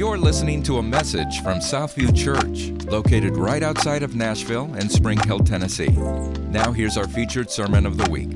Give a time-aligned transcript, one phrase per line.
[0.00, 5.18] You're listening to a message from Southview Church, located right outside of Nashville and Spring
[5.26, 5.90] Hill, Tennessee.
[6.48, 8.30] Now, here's our featured sermon of the week.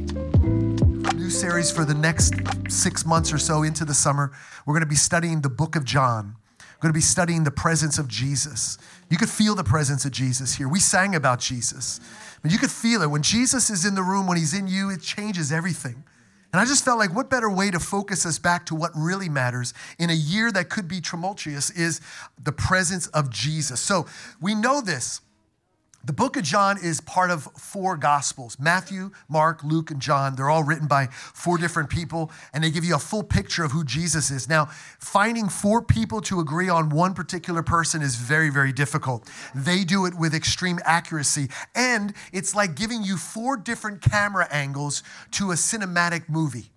[1.15, 2.35] New series for the next
[2.69, 4.31] six months or so into the summer.
[4.67, 6.37] We're going to be studying the book of John.
[6.59, 8.77] We're going to be studying the presence of Jesus.
[9.09, 10.69] You could feel the presence of Jesus here.
[10.69, 11.99] We sang about Jesus,
[12.43, 13.11] but you could feel it.
[13.11, 16.05] When Jesus is in the room, when he's in you, it changes everything.
[16.55, 19.29] And I just felt like what better way to focus us back to what really
[19.29, 22.01] matters in a year that could be tumultuous is
[22.41, 23.81] the presence of Jesus.
[23.81, 24.07] So
[24.41, 25.21] we know this.
[26.07, 30.37] The book of John is part of four gospels Matthew, Mark, Luke, and John.
[30.37, 33.73] They're all written by four different people, and they give you a full picture of
[33.73, 34.47] who Jesus is.
[34.47, 34.67] Now,
[34.99, 39.31] finding four people to agree on one particular person is very, very difficult.
[39.55, 45.03] They do it with extreme accuracy, and it's like giving you four different camera angles
[45.33, 46.74] to a cinematic movie.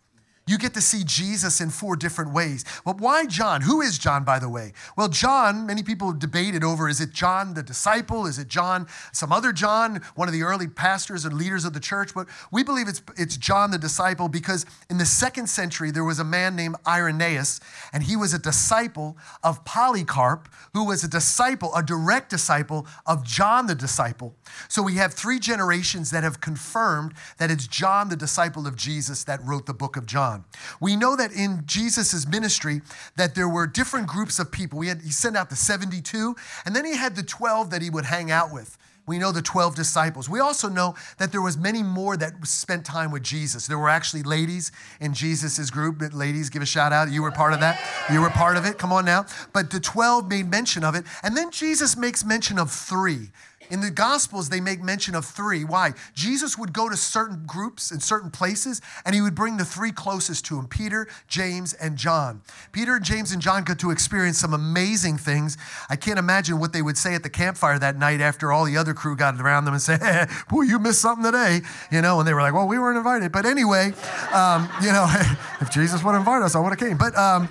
[0.47, 2.63] You get to see Jesus in four different ways.
[2.85, 3.61] But why John?
[3.61, 4.71] Who is John, by the way?
[4.95, 8.25] Well, John, many people debated over is it John the disciple?
[8.25, 11.79] Is it John, some other John, one of the early pastors and leaders of the
[11.79, 12.13] church?
[12.13, 16.19] But we believe it's, it's John the disciple because in the second century, there was
[16.19, 17.59] a man named Irenaeus,
[17.91, 23.23] and he was a disciple of Polycarp, who was a disciple, a direct disciple of
[23.25, 24.35] John the disciple.
[24.69, 29.23] So we have three generations that have confirmed that it's John the disciple of Jesus
[29.25, 30.36] that wrote the book of John.
[30.79, 32.81] We know that in Jesus' ministry
[33.15, 34.81] that there were different groups of people.
[34.81, 36.35] Had, he sent out the 72,
[36.65, 38.77] and then he had the 12 that he would hang out with.
[39.07, 40.29] We know the 12 disciples.
[40.29, 43.65] We also know that there was many more that spent time with Jesus.
[43.65, 46.03] There were actually ladies in Jesus' group.
[46.13, 47.09] Ladies, give a shout out.
[47.09, 47.79] You were part of that.
[48.11, 48.77] You were part of it.
[48.77, 49.25] Come on now.
[49.53, 51.05] But the 12 made mention of it.
[51.23, 53.31] And then Jesus makes mention of three.
[53.69, 55.63] In the Gospels, they make mention of three.
[55.63, 55.93] Why?
[56.13, 59.91] Jesus would go to certain groups in certain places, and he would bring the three
[59.91, 62.41] closest to him Peter, James, and John.
[62.71, 65.57] Peter, James, and John got to experience some amazing things.
[65.89, 68.77] I can't imagine what they would say at the campfire that night after all the
[68.77, 71.61] other crew got around them and said, hey, Boy, you missed something today.
[71.91, 73.31] You know, and they were like, Well, we weren't invited.
[73.31, 73.93] But anyway,
[74.33, 75.07] um, you know,
[75.61, 76.97] if Jesus would invite us, I would have came.
[76.97, 77.49] But, um,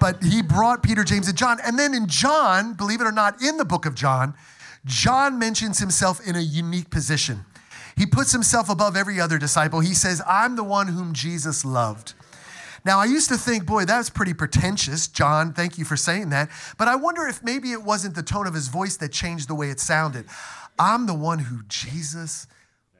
[0.00, 1.58] but he brought Peter, James, and John.
[1.64, 4.34] And then in John, believe it or not, in the book of John,
[4.84, 7.44] John mentions himself in a unique position.
[7.96, 9.80] He puts himself above every other disciple.
[9.80, 12.14] He says, I'm the one whom Jesus loved.
[12.84, 15.06] Now, I used to think, boy, that's pretty pretentious.
[15.06, 16.48] John, thank you for saying that.
[16.78, 19.54] But I wonder if maybe it wasn't the tone of his voice that changed the
[19.54, 20.24] way it sounded.
[20.78, 22.46] I'm the one who Jesus,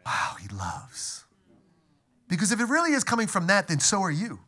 [0.05, 1.25] wow, he loves.
[2.29, 4.41] Because if it really is coming from that, then so are you.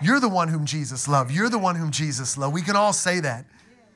[0.00, 1.32] You're the one whom Jesus loved.
[1.32, 2.54] You're the one whom Jesus loved.
[2.54, 3.44] We can all say that.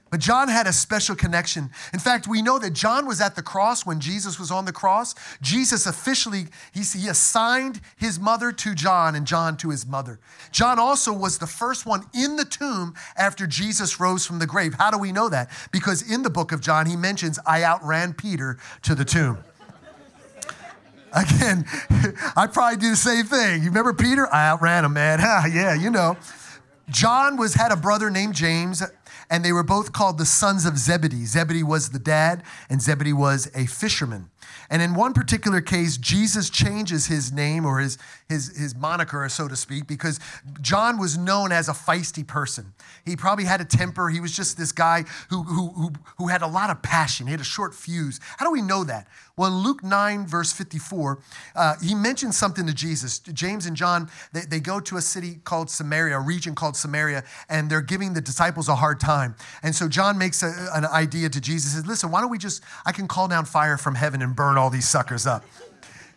[0.08, 1.70] But John had a special connection.
[1.92, 4.72] In fact, we know that John was at the cross when Jesus was on the
[4.72, 5.16] cross.
[5.42, 10.20] Jesus officially, he, he assigned his mother to John and John to his mother.
[10.52, 14.74] John also was the first one in the tomb after Jesus rose from the grave.
[14.74, 15.50] How do we know that?
[15.72, 19.38] Because in the book of John, he mentions, I outran Peter to the tomb.
[21.12, 21.64] Again,
[22.36, 23.60] I probably do the same thing.
[23.64, 24.32] You remember Peter?
[24.32, 25.18] I outran him, man.
[25.52, 26.16] yeah, you know.
[26.88, 28.82] John was had a brother named James
[29.30, 31.24] and they were both called the sons of Zebedee.
[31.26, 34.30] Zebedee was the dad, and Zebedee was a fisherman.
[34.70, 39.48] And in one particular case, Jesus changes his name or his, his, his moniker, so
[39.48, 40.20] to speak, because
[40.60, 42.72] John was known as a feisty person.
[43.04, 44.08] He probably had a temper.
[44.08, 47.26] He was just this guy who, who, who, who had a lot of passion.
[47.26, 48.20] He had a short fuse.
[48.38, 49.06] How do we know that?
[49.36, 51.18] Well, in Luke 9, verse 54,
[51.54, 53.18] uh, he mentions something to Jesus.
[53.18, 57.22] James and John, they, they go to a city called Samaria, a region called Samaria,
[57.50, 59.36] and they're giving the disciples a hard time.
[59.62, 62.62] And so John makes a, an idea to Jesus, says, listen, why don't we just,
[62.86, 65.44] I can call down fire from heaven and burn all these suckers up.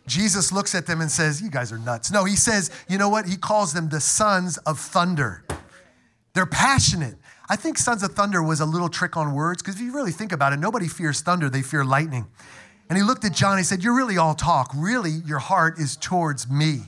[0.06, 2.10] Jesus looks at them and says, You guys are nuts.
[2.10, 3.26] No, he says, You know what?
[3.26, 5.44] He calls them the sons of thunder.
[6.34, 7.16] They're passionate.
[7.48, 10.12] I think sons of thunder was a little trick on words because if you really
[10.12, 12.26] think about it, nobody fears thunder, they fear lightning.
[12.88, 14.72] And he looked at John, and he said, You're really all talk.
[14.74, 16.82] Really, your heart is towards me.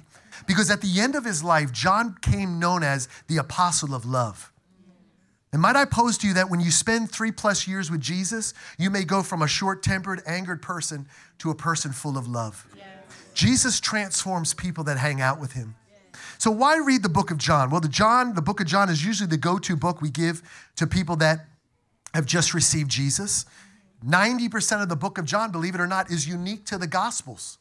[0.47, 4.52] Because at the end of his life, John came known as the apostle of love.
[5.53, 8.55] And might I pose to you that when you spend three plus years with Jesus,
[8.79, 11.07] you may go from a short tempered, angered person
[11.39, 12.67] to a person full of love.
[12.75, 12.87] Yes.
[13.35, 15.75] Jesus transforms people that hang out with him.
[16.39, 17.71] So why read the book of John?
[17.71, 20.43] Well, the John, the book of John is usually the go-to book we give
[20.77, 21.47] to people that
[22.15, 23.45] have just received Jesus.
[24.05, 27.59] 90% of the book of John, believe it or not, is unique to the gospels.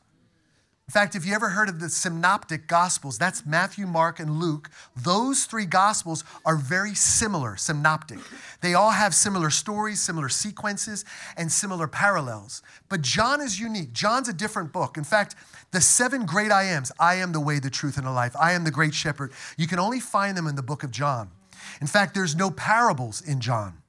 [0.91, 4.69] In fact, if you ever heard of the synoptic gospels, that's Matthew, Mark, and Luke,
[4.93, 8.19] those three gospels are very similar, synoptic.
[8.59, 11.05] They all have similar stories, similar sequences,
[11.37, 12.61] and similar parallels.
[12.89, 13.93] But John is unique.
[13.93, 14.97] John's a different book.
[14.97, 15.35] In fact,
[15.71, 18.35] the seven great I ams I am the way, the truth, and the life.
[18.37, 19.31] I am the great shepherd.
[19.57, 21.31] You can only find them in the book of John.
[21.79, 23.80] In fact, there's no parables in John.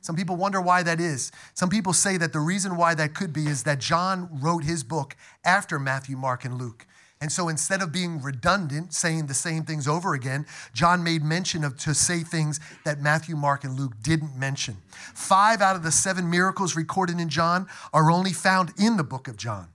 [0.00, 1.32] Some people wonder why that is.
[1.54, 4.84] Some people say that the reason why that could be is that John wrote his
[4.84, 6.86] book after Matthew, Mark, and Luke.
[7.20, 11.64] And so instead of being redundant, saying the same things over again, John made mention
[11.64, 14.76] of to say things that Matthew, Mark, and Luke didn't mention.
[15.14, 19.26] Five out of the seven miracles recorded in John are only found in the book
[19.26, 19.68] of John.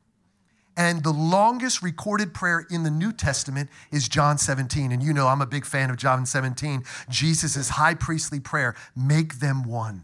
[0.75, 4.91] And the longest recorded prayer in the New Testament is John 17.
[4.91, 6.83] And you know, I'm a big fan of John 17.
[7.09, 10.03] Jesus' high priestly prayer make them one.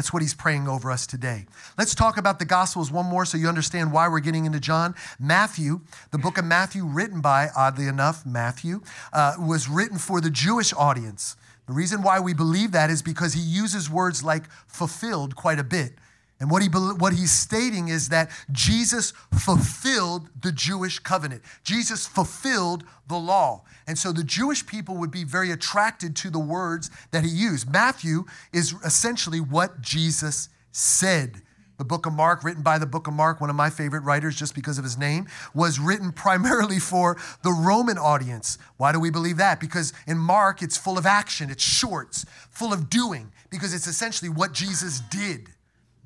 [0.00, 1.44] That's what he's praying over us today.
[1.76, 4.94] Let's talk about the Gospels one more so you understand why we're getting into John.
[5.18, 8.80] Matthew, the book of Matthew, written by, oddly enough, Matthew,
[9.12, 11.36] uh, was written for the Jewish audience.
[11.66, 15.64] The reason why we believe that is because he uses words like fulfilled quite a
[15.64, 15.98] bit.
[16.40, 21.42] And what, he, what he's stating is that Jesus fulfilled the Jewish covenant.
[21.64, 23.62] Jesus fulfilled the law.
[23.86, 27.70] And so the Jewish people would be very attracted to the words that he used.
[27.70, 31.42] Matthew is essentially what Jesus said.
[31.76, 34.36] The book of Mark, written by the book of Mark, one of my favorite writers
[34.36, 38.56] just because of his name, was written primarily for the Roman audience.
[38.78, 39.60] Why do we believe that?
[39.60, 44.30] Because in Mark, it's full of action, it's short, full of doing, because it's essentially
[44.30, 45.48] what Jesus did.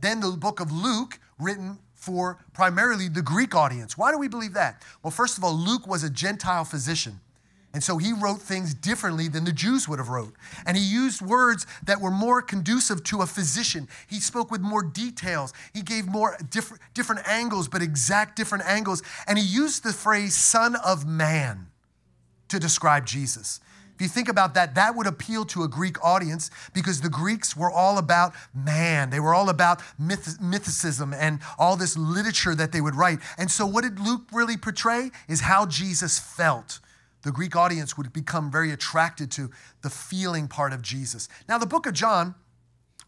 [0.05, 3.97] Then the book of Luke, written for primarily the Greek audience.
[3.97, 4.83] Why do we believe that?
[5.03, 7.21] Well, first of all, Luke was a Gentile physician.
[7.73, 10.35] And so he wrote things differently than the Jews would have wrote.
[10.67, 13.89] And he used words that were more conducive to a physician.
[14.07, 15.55] He spoke with more details.
[15.73, 19.03] He gave more different, different angles, but exact different angles.
[19.27, 21.69] And he used the phrase son of man
[22.49, 23.59] to describe Jesus.
[23.95, 27.57] If you think about that, that would appeal to a Greek audience because the Greeks
[27.57, 29.11] were all about man.
[29.11, 33.21] They were all about myth- mythicism and all this literature that they would write.
[33.39, 35.13] And so, what did Luke really portray?
[35.29, 36.81] Is how Jesus felt.
[37.23, 39.51] The Greek audience would become very attracted to
[39.83, 41.29] the feeling part of Jesus.
[41.49, 42.35] Now, the book of John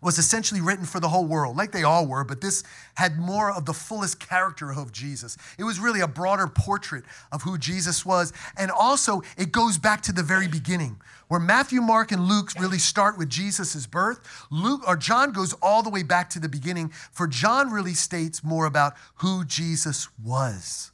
[0.07, 2.63] was essentially written for the whole world, like they all were, but this
[2.95, 5.37] had more of the fullest character of Jesus.
[5.59, 8.33] It was really a broader portrait of who Jesus was.
[8.57, 12.79] And also, it goes back to the very beginning, where Matthew, Mark, and Luke really
[12.79, 14.21] start with Jesus' birth.
[14.49, 18.45] Luke or John goes all the way back to the beginning, for John really states
[18.45, 20.93] more about who Jesus was.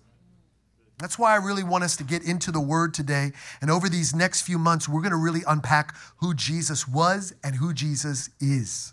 [0.98, 3.32] That's why I really want us to get into the word today.
[3.60, 7.56] And over these next few months, we're going to really unpack who Jesus was and
[7.56, 8.91] who Jesus is.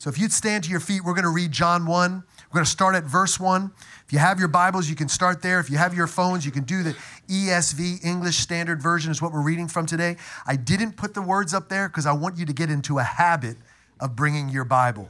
[0.00, 2.12] So if you'd stand to your feet, we're going to read John 1.
[2.14, 3.70] We're going to start at verse 1.
[4.06, 5.60] If you have your Bibles, you can start there.
[5.60, 6.96] If you have your phones, you can do the
[7.28, 10.16] ESV, English Standard Version, is what we're reading from today.
[10.46, 13.02] I didn't put the words up there because I want you to get into a
[13.02, 13.58] habit
[14.00, 15.06] of bringing your Bible.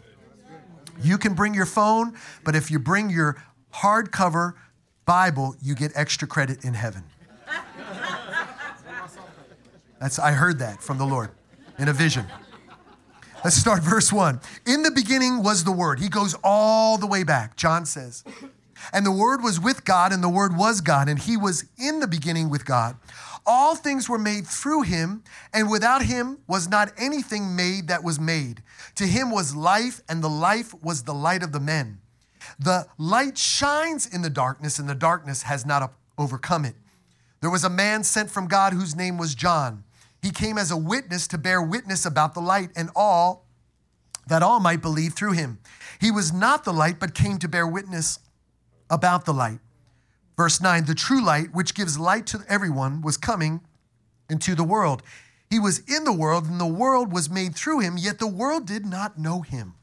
[1.01, 3.41] You can bring your phone, but if you bring your
[3.73, 4.55] hardcover
[5.07, 7.05] Bible, you get extra credit in heaven.
[10.01, 11.31] That's I heard that from the Lord
[11.79, 12.27] in a vision.
[13.43, 14.41] Let's start verse 1.
[14.67, 15.99] In the beginning was the word.
[15.99, 17.57] He goes all the way back.
[17.57, 18.23] John says,
[18.93, 22.01] and the word was with God and the word was God and he was in
[22.01, 22.97] the beginning with God.
[23.47, 28.21] All things were made through him, and without him was not anything made that was
[28.21, 28.63] made.
[28.97, 32.01] To him was life, and the life was the light of the men.
[32.59, 36.75] The light shines in the darkness, and the darkness has not overcome it.
[37.41, 39.85] There was a man sent from God whose name was John.
[40.23, 43.47] He came as a witness to bear witness about the light, and all
[44.27, 45.59] that all might believe through him.
[46.01, 48.19] He was not the light, but came to bear witness
[48.89, 49.61] about the light.
[50.37, 53.61] Verse 9 The true light, which gives light to everyone, was coming
[54.29, 55.03] into the world.
[55.49, 58.67] He was in the world, and the world was made through him, yet the world
[58.67, 59.75] did not know him.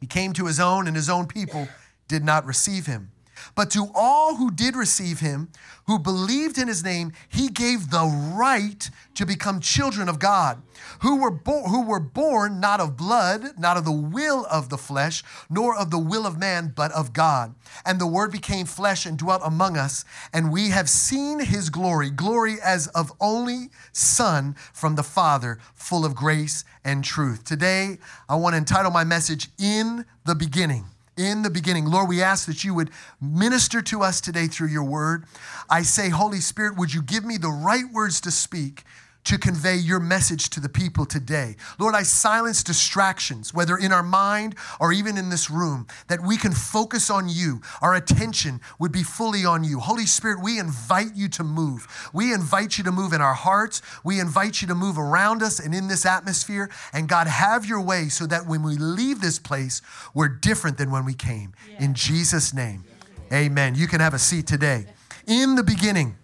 [0.00, 1.68] He came to his own, and his own people
[2.08, 3.10] did not receive him.
[3.56, 5.48] But to all who did receive him,
[5.86, 10.62] who believed in his name, he gave the right to become children of God,
[11.00, 14.76] who were, bo- who were born not of blood, not of the will of the
[14.76, 17.54] flesh, nor of the will of man, but of God.
[17.86, 22.10] And the word became flesh and dwelt among us, and we have seen his glory,
[22.10, 27.44] glory as of only Son from the Father, full of grace and truth.
[27.44, 27.96] Today,
[28.28, 30.84] I want to entitle my message, In the Beginning
[31.16, 31.86] in the beginning.
[31.86, 35.24] Lord, we ask that you would minister to us today through your word.
[35.68, 38.84] I say, Holy Spirit, would you give me the right words to speak
[39.26, 41.56] to convey your message to the people today.
[41.80, 46.36] Lord, I silence distractions, whether in our mind or even in this room, that we
[46.36, 47.60] can focus on you.
[47.82, 49.80] Our attention would be fully on you.
[49.80, 52.10] Holy Spirit, we invite you to move.
[52.12, 53.82] We invite you to move in our hearts.
[54.04, 56.70] We invite you to move around us and in this atmosphere.
[56.92, 59.82] And God, have your way so that when we leave this place,
[60.14, 61.52] we're different than when we came.
[61.80, 62.84] In Jesus' name,
[63.32, 63.74] amen.
[63.74, 64.86] You can have a seat today.
[65.26, 66.16] In the beginning,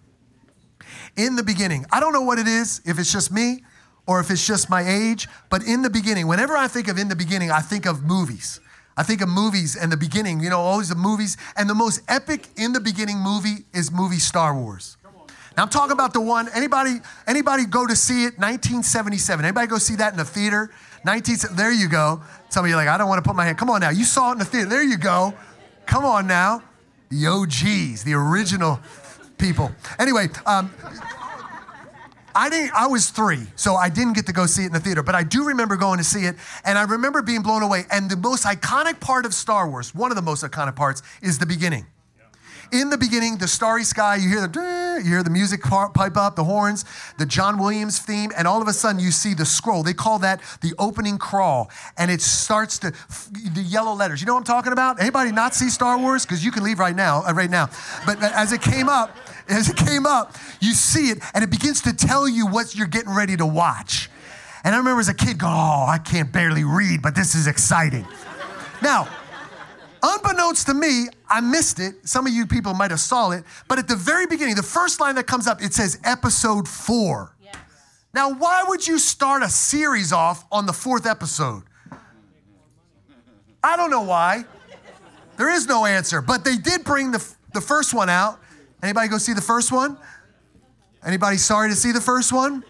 [1.17, 1.87] in the beginning.
[1.93, 3.65] I don't know what it is, if it's just me
[4.07, 7.09] or if it's just my age, but in the beginning, whenever I think of in
[7.09, 8.61] the beginning, I think of movies.
[8.97, 11.37] I think of movies and the beginning, you know, always the movies.
[11.57, 14.97] And the most epic in the beginning movie is movie Star Wars.
[15.57, 19.45] Now I'm talking about the one, anybody, anybody go to see it, 1977.
[19.45, 20.71] Anybody go see that in the theater?
[21.05, 22.23] 19, there you go.
[22.49, 23.59] Some of you like, I don't want to put my hand.
[23.59, 23.91] Come on now.
[23.91, 24.69] You saw it in the theater.
[24.69, 25.35] There you go.
[25.87, 26.63] Come on now.
[27.11, 28.81] The OGs, the original
[29.43, 29.73] people.
[29.99, 30.73] Anyway, um,
[32.35, 32.73] I didn't.
[32.75, 35.03] I was three, so I didn't get to go see it in the theater.
[35.03, 37.85] But I do remember going to see it, and I remember being blown away.
[37.91, 41.39] And the most iconic part of Star Wars, one of the most iconic parts, is
[41.39, 41.87] the beginning.
[42.73, 46.37] In the beginning, the starry sky, you hear the you hear the music pipe up,
[46.37, 46.87] the horns,
[47.19, 49.83] the John Williams theme, and all of a sudden you see the scroll.
[49.83, 54.23] They call that the opening crawl, and it starts to the yellow letters.
[54.23, 55.01] You know what I'm talking about?
[55.01, 56.25] Anybody not see Star Wars?
[56.25, 57.69] Because you can leave right now, uh, right now.
[58.07, 59.15] But as it came up,
[59.49, 62.87] as it came up, you see it, and it begins to tell you what you're
[62.87, 64.11] getting ready to watch.
[64.65, 67.47] And I remember as a kid going, "Oh, I can't barely read, but this is
[67.47, 68.07] exciting."
[68.81, 69.09] Now
[70.03, 72.09] Unbeknownst to me, I missed it.
[72.09, 75.01] Some of you people might have saw it, but at the very beginning, the first
[75.01, 77.37] line that comes up, it says episode four.
[77.41, 77.55] Yes.
[78.13, 81.63] Now, why would you start a series off on the fourth episode?
[83.63, 84.45] I don't know why.
[85.37, 88.41] There is no answer, but they did bring the, the first one out.
[88.83, 89.97] Anybody go see the first one?
[91.05, 92.65] Anybody sorry to see the first one?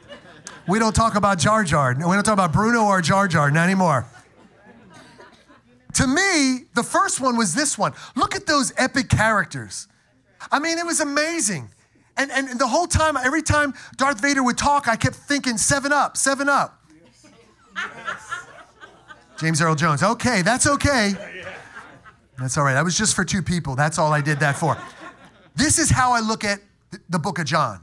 [0.69, 1.95] We don't talk about Jar Jar.
[1.95, 4.07] We don't talk about Bruno or Jar Jar, not anymore.
[5.95, 7.93] To me, the first one was this one.
[8.17, 9.89] Look at those epic characters.
[10.51, 11.69] I mean, it was amazing.
[12.17, 15.93] And, and the whole time, every time Darth Vader would talk, I kept thinking, seven
[15.93, 16.79] up, seven up.
[19.39, 20.03] James Earl Jones.
[20.03, 21.15] Okay, that's okay.
[22.39, 22.75] That's all right.
[22.75, 23.75] That was just for two people.
[23.75, 24.77] That's all I did that for.
[25.55, 26.61] This is how I look at
[27.09, 27.81] the book of John.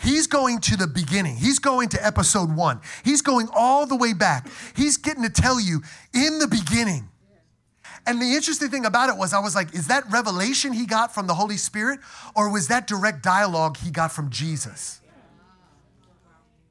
[0.00, 1.36] He's going to the beginning.
[1.36, 2.80] He's going to episode one.
[3.04, 4.48] He's going all the way back.
[4.76, 5.82] He's getting to tell you
[6.12, 7.08] in the beginning,
[8.06, 11.14] and the interesting thing about it was, I was like, is that revelation he got
[11.14, 12.00] from the Holy Spirit,
[12.34, 15.00] or was that direct dialogue he got from Jesus?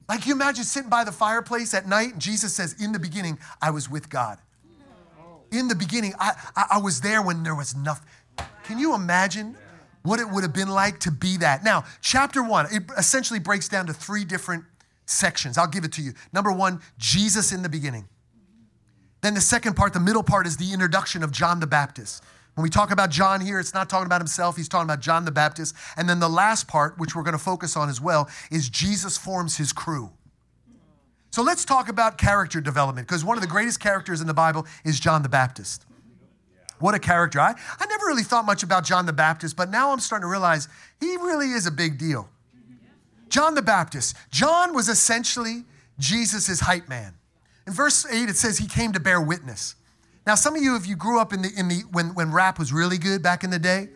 [0.07, 3.39] Like, you imagine sitting by the fireplace at night, and Jesus says, In the beginning,
[3.61, 4.37] I was with God.
[5.51, 8.07] In the beginning, I, I, I was there when there was nothing.
[8.63, 9.55] Can you imagine
[10.03, 11.63] what it would have been like to be that?
[11.63, 14.65] Now, chapter one, it essentially breaks down to three different
[15.05, 15.57] sections.
[15.57, 16.13] I'll give it to you.
[16.31, 18.07] Number one, Jesus in the beginning.
[19.21, 22.23] Then the second part, the middle part, is the introduction of John the Baptist.
[22.55, 25.25] When we talk about John here, it's not talking about himself, he's talking about John
[25.25, 25.75] the Baptist.
[25.97, 29.17] And then the last part, which we're going to focus on as well, is Jesus
[29.17, 30.11] forms his crew.
[31.31, 34.67] So let's talk about character development, because one of the greatest characters in the Bible
[34.85, 35.85] is John the Baptist.
[36.79, 37.39] What a character.
[37.39, 40.29] I, I never really thought much about John the Baptist, but now I'm starting to
[40.29, 40.67] realize
[40.99, 42.29] he really is a big deal.
[43.29, 44.15] John the Baptist.
[44.31, 45.63] John was essentially
[45.97, 47.13] Jesus' hype man.
[47.65, 49.75] In verse 8, it says he came to bear witness.
[50.25, 52.59] Now, some of you, if you grew up in the, in the when, when rap
[52.59, 53.89] was really good back in the day,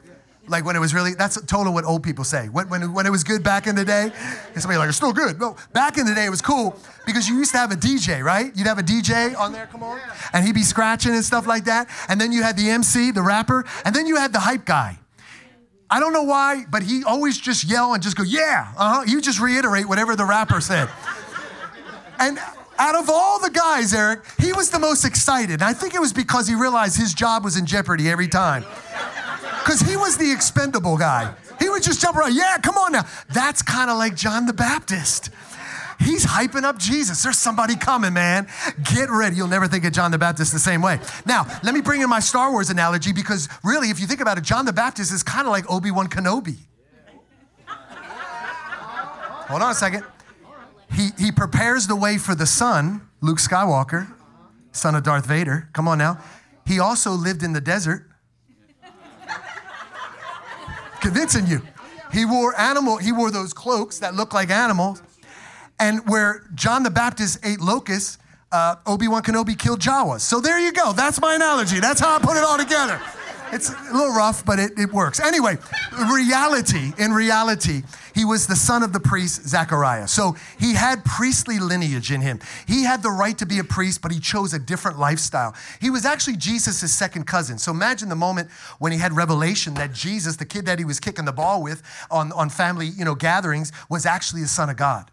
[0.48, 2.48] like when it was really, that's totally what old people say.
[2.48, 4.12] When, when, when it was good back in the day,
[4.54, 5.40] and somebody like, it's still good.
[5.40, 8.24] No, back in the day it was cool because you used to have a DJ,
[8.24, 8.52] right?
[8.56, 10.00] You'd have a DJ on there, come on,
[10.34, 11.90] and he'd be scratching and stuff like that.
[12.10, 15.00] And then you had the MC, the rapper, and then you had the hype guy.
[15.90, 19.04] I don't know why, but he always just yell and just go, yeah, uh-huh.
[19.08, 20.90] You just reiterate whatever the rapper said.
[22.20, 22.40] And
[22.80, 25.54] out of all the guys, Eric, he was the most excited.
[25.54, 28.66] And I think it was because he realized his job was in jeopardy every time.
[29.68, 31.36] Because he was the expendable guy.
[31.60, 32.36] He would just jump around.
[32.36, 33.06] Yeah, come on now.
[33.34, 35.30] That's kind of like John the Baptist.
[36.00, 37.22] He's hyping up Jesus.
[37.22, 38.48] There's somebody coming, man.
[38.96, 39.36] Get ready.
[39.36, 41.00] You'll never think of John the Baptist the same way.
[41.26, 44.38] Now, let me bring in my Star Wars analogy because really, if you think about
[44.38, 46.56] it, John the Baptist is kind of like Obi Wan Kenobi.
[49.50, 50.06] Hold on a second
[50.94, 54.12] he, he prepares the way for the son, Luke Skywalker,
[54.72, 55.70] son of Darth Vader.
[55.74, 56.20] Come on now.
[56.66, 58.07] He also lived in the desert.
[61.02, 61.62] Convincing you.
[62.12, 65.02] He wore animal, he wore those cloaks that look like animals.
[65.80, 68.18] And where John the Baptist ate locusts,
[68.52, 70.22] uh, Obi-Wan Kenobi killed Jawas.
[70.22, 70.94] So there you go.
[70.94, 71.80] That's my analogy.
[71.80, 73.00] That's how I put it all together.
[73.52, 75.20] It's a little rough, but it, it works.
[75.20, 75.58] Anyway,
[76.12, 80.08] reality, in reality, he was the son of the priest Zechariah.
[80.08, 82.40] So he had priestly lineage in him.
[82.68, 85.56] He had the right to be a priest, but he chose a different lifestyle.
[85.80, 87.58] He was actually Jesus' second cousin.
[87.58, 91.00] So imagine the moment when he had revelation that Jesus, the kid that he was
[91.00, 94.78] kicking the ball with on, on family you know, gatherings, was actually the son of
[94.78, 95.10] God.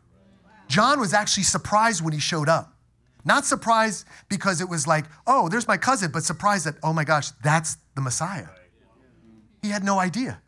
[0.67, 2.74] John was actually surprised when he showed up.
[3.25, 7.05] Not surprised because it was like, oh, there's my cousin, but surprised that, oh my
[7.05, 8.49] gosh, that's the Messiah.
[9.63, 10.43] He had no idea.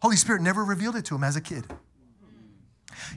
[0.00, 1.64] Holy Spirit never revealed it to him as a kid.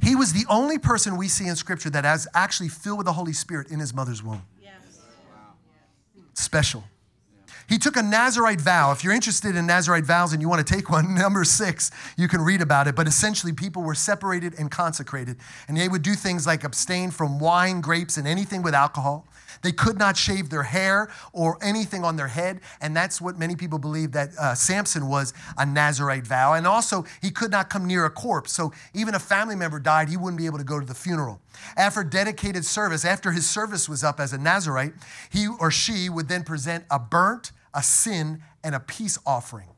[0.02, 3.14] He was the only person we see in Scripture that has actually filled with the
[3.14, 4.44] Holy Spirit in his mother's womb.
[4.62, 5.00] Yes.
[6.34, 6.84] Special.
[7.68, 8.94] He took a Nazarite vow.
[8.94, 12.28] If you're interested in Nazarite vows and you want to take one, number six, you
[12.28, 12.96] can read about it.
[12.96, 15.38] But essentially, people were separated and consecrated.
[15.68, 19.28] And they would do things like abstain from wine, grapes, and anything with alcohol.
[19.64, 22.62] They could not shave their hair or anything on their head.
[22.80, 26.54] And that's what many people believe that uh, Samson was a Nazarite vow.
[26.54, 28.54] And also, he could not come near a corpse.
[28.54, 31.42] So even a family member died, he wouldn't be able to go to the funeral.
[31.76, 34.94] After dedicated service, after his service was up as a Nazarite,
[35.30, 39.70] he or she would then present a burnt, a sin, and a peace offering.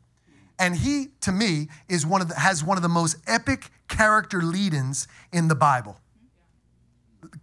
[0.58, 4.42] And he, to me, is one of the, has one of the most epic character
[4.42, 6.00] lead-ins in the Bible.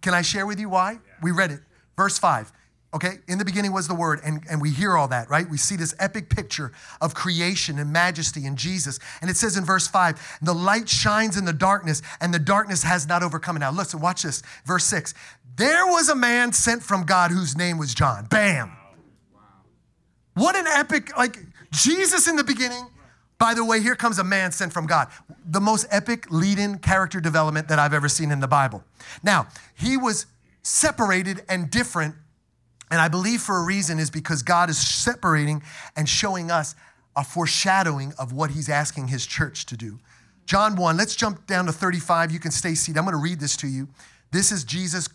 [0.01, 0.97] Can I share with you why?
[1.21, 1.59] We read it.
[1.95, 2.51] Verse 5.
[2.93, 5.47] Okay, in the beginning was the Word, and, and we hear all that, right?
[5.47, 6.71] We see this epic picture
[7.01, 8.97] of creation and majesty in Jesus.
[9.21, 12.83] And it says in verse 5, the light shines in the darkness, and the darkness
[12.83, 13.59] has not overcome it.
[13.59, 14.41] Now, listen, watch this.
[14.65, 15.13] Verse 6
[15.57, 18.25] There was a man sent from God whose name was John.
[18.25, 18.76] Bam.
[20.37, 21.39] What an epic, like
[21.71, 22.85] Jesus in the beginning.
[23.39, 25.07] By the way, here comes a man sent from God.
[25.49, 28.83] The most epic lead in character development that I've ever seen in the Bible.
[29.23, 30.27] Now, he was
[30.61, 32.13] separated and different.
[32.91, 35.63] And I believe for a reason is because God is separating
[35.95, 36.75] and showing us
[37.15, 39.97] a foreshadowing of what he's asking his church to do.
[40.45, 42.31] John 1, let's jump down to 35.
[42.31, 42.99] You can stay seated.
[42.99, 43.87] I'm going to read this to you.
[44.31, 45.09] This is Jesus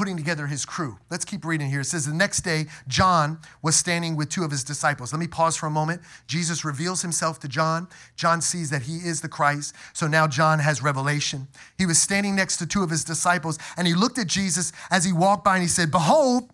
[0.00, 0.96] putting together his crew.
[1.10, 1.82] Let's keep reading here.
[1.82, 5.12] It says, The next day, John was standing with two of his disciples.
[5.12, 6.00] Let me pause for a moment.
[6.26, 7.86] Jesus reveals himself to John.
[8.16, 9.74] John sees that he is the Christ.
[9.92, 11.48] So now John has revelation.
[11.76, 15.04] He was standing next to two of his disciples, and he looked at Jesus as
[15.04, 16.50] he walked by and he said, Behold,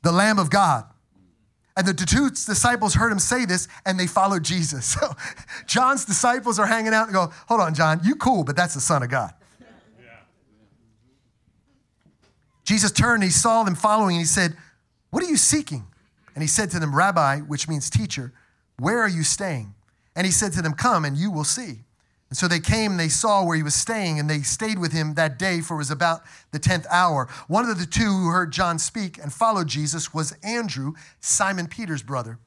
[0.00, 0.86] the Lamb of God.
[1.76, 4.96] And the two disciples heard him say this and they followed Jesus.
[5.02, 5.12] So
[5.66, 8.80] John's disciples are hanging out and go, Hold on, John, you cool, but that's the
[8.80, 9.34] Son of God.
[12.64, 14.56] Jesus turned, and he saw them following, and he said,
[15.10, 15.84] What are you seeking?
[16.34, 18.32] And he said to them, Rabbi, which means teacher,
[18.78, 19.74] where are you staying?
[20.16, 21.84] And he said to them, Come and you will see.
[22.30, 24.92] And so they came and they saw where he was staying, and they stayed with
[24.92, 27.28] him that day, for it was about the 10th hour.
[27.46, 32.02] One of the two who heard John speak and followed Jesus was Andrew, Simon Peter's
[32.02, 32.38] brother.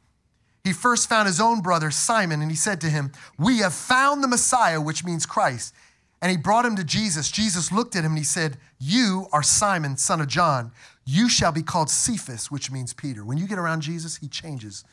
[0.63, 4.21] He first found his own brother, Simon, and he said to him, We have found
[4.21, 5.73] the Messiah, which means Christ.
[6.21, 7.29] And he brought him to Jesus.
[7.29, 10.71] Jesus looked at him and he said, You are Simon, son of John.
[11.05, 13.23] You shall be called Cephas, which means Peter.
[13.23, 14.83] When you get around Jesus, he changes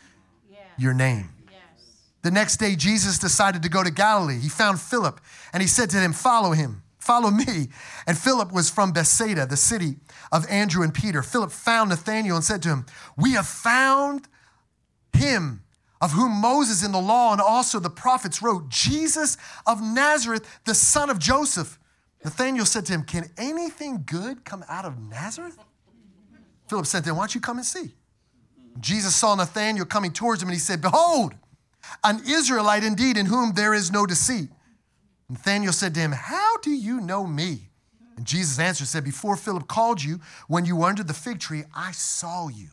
[0.51, 0.59] yeah.
[0.79, 1.31] your name.
[1.51, 1.59] Yes.
[2.23, 4.39] The next day, Jesus decided to go to Galilee.
[4.39, 5.21] He found Philip
[5.53, 7.69] and he said to him, Follow him, follow me.
[8.07, 9.97] And Philip was from Bethsaida, the city
[10.31, 11.23] of Andrew and Peter.
[11.23, 14.29] Philip found Nathanael and said to him, We have found
[15.15, 15.64] him
[16.05, 20.75] of whom Moses in the law and also the prophets wrote, Jesus of Nazareth, the
[20.75, 21.79] son of Joseph.
[22.23, 25.57] Nathanael said to him, Can anything good come out of Nazareth?
[26.69, 27.95] Philip said to him, Why don't you come and see?
[28.81, 31.37] Jesus saw Nathanael coming towards him and he said, Behold,
[32.03, 34.51] an Israelite indeed in whom there is no deceit.
[35.31, 37.71] Nathanael said to him, How do you know me?
[38.19, 41.65] And Jesus answered, said, Before Philip called you, when you were under the fig tree,
[41.75, 42.69] I saw you.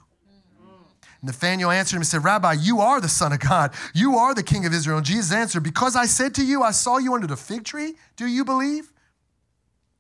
[1.23, 3.73] Nathanael answered him and said, Rabbi, you are the Son of God.
[3.93, 4.97] You are the King of Israel.
[4.97, 7.93] And Jesus answered, Because I said to you, I saw you under the fig tree,
[8.15, 8.91] do you believe?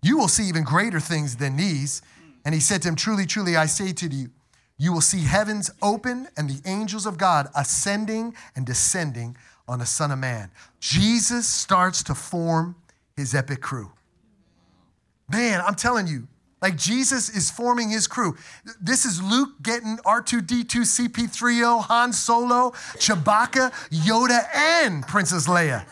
[0.01, 2.01] You will see even greater things than these.
[2.43, 4.29] And he said to him, Truly, truly, I say to you,
[4.77, 9.85] you will see heavens open and the angels of God ascending and descending on the
[9.85, 10.49] Son of Man.
[10.79, 12.75] Jesus starts to form
[13.15, 13.91] his epic crew.
[15.31, 16.27] Man, I'm telling you,
[16.61, 18.37] like Jesus is forming his crew.
[18.79, 25.85] This is Luke getting R2D2, C-3PO, Han Solo, Chewbacca, Yoda, and Princess Leia.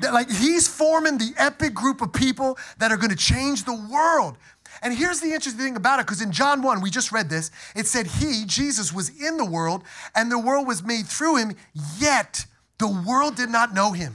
[0.00, 4.36] Like he's forming the epic group of people that are to change the world.
[4.82, 7.52] And here's the interesting thing about it, because in John 1, we just read this,
[7.76, 11.54] it said he, Jesus, was in the world, and the world was made through him,
[11.98, 12.46] yet
[12.78, 14.14] the world did not know him.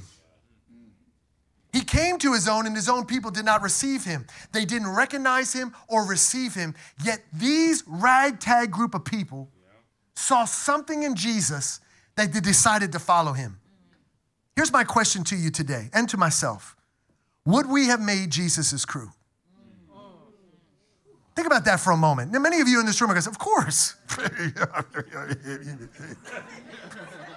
[1.77, 4.25] He came to his own, and his own people did not receive him.
[4.51, 6.73] They didn't recognize him or receive him.
[7.03, 9.51] Yet these ragtag group of people
[10.15, 11.79] saw something in Jesus
[12.15, 13.59] that they decided to follow him.
[14.55, 16.75] Here's my question to you today and to myself
[17.45, 19.11] Would we have made Jesus' crew?
[21.35, 22.31] Think about that for a moment.
[22.31, 23.93] Now, many of you in this room are going to say, Of course.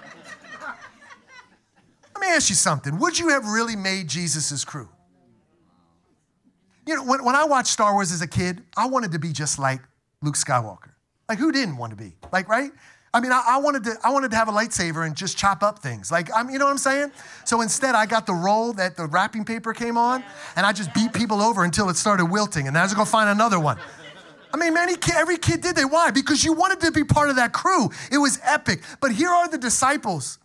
[2.21, 2.99] Let me ask you something.
[2.99, 4.87] Would you have really made Jesus' crew?
[6.85, 9.33] You know, when, when I watched Star Wars as a kid, I wanted to be
[9.33, 9.81] just like
[10.21, 10.91] Luke Skywalker.
[11.27, 12.13] Like, who didn't want to be?
[12.31, 12.69] Like, right?
[13.11, 15.63] I mean, I, I, wanted to, I wanted to have a lightsaber and just chop
[15.63, 16.11] up things.
[16.11, 17.11] Like, I'm, you know what I'm saying?
[17.43, 20.23] So instead, I got the roll that the wrapping paper came on,
[20.55, 23.29] and I just beat people over until it started wilting, and I was gonna find
[23.29, 23.79] another one.
[24.53, 25.87] I mean, many every kid did that.
[25.87, 26.11] Why?
[26.11, 27.89] Because you wanted to be part of that crew.
[28.11, 28.83] It was epic.
[28.99, 30.37] But here are the disciples,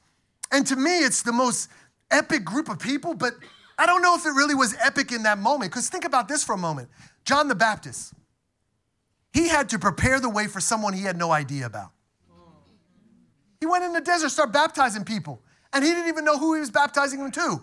[0.51, 1.69] and to me, it's the most
[2.11, 3.15] epic group of people.
[3.15, 3.35] But
[3.79, 5.71] I don't know if it really was epic in that moment.
[5.71, 6.89] Because think about this for a moment:
[7.25, 8.13] John the Baptist.
[9.33, 11.91] He had to prepare the way for someone he had no idea about.
[13.61, 16.61] He went in the desert, started baptizing people, and he didn't even know who he
[16.61, 17.63] was baptizing them to.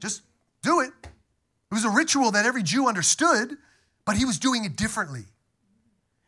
[0.00, 0.22] Just
[0.62, 0.92] do it.
[1.02, 3.56] It was a ritual that every Jew understood,
[4.04, 5.24] but he was doing it differently.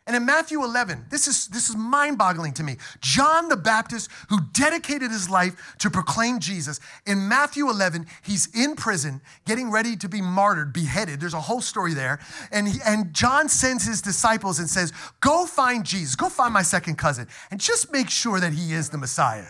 [0.06, 2.76] And in Matthew 11, this is, this is mind boggling to me.
[3.00, 8.76] John the Baptist, who dedicated his life to proclaim Jesus, in Matthew 11, he's in
[8.76, 11.20] prison, getting ready to be martyred, beheaded.
[11.20, 12.20] There's a whole story there.
[12.52, 16.62] And, he, and John sends his disciples and says, Go find Jesus, go find my
[16.62, 19.46] second cousin, and just make sure that he is the Messiah.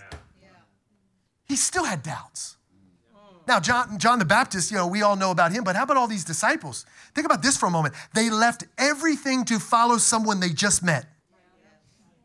[1.46, 2.56] He still had doubts.
[3.46, 5.96] Now, John, John the Baptist, you know, we all know about him, but how about
[5.96, 6.86] all these disciples?
[7.14, 7.94] Think about this for a moment.
[8.14, 11.06] They left everything to follow someone they just met.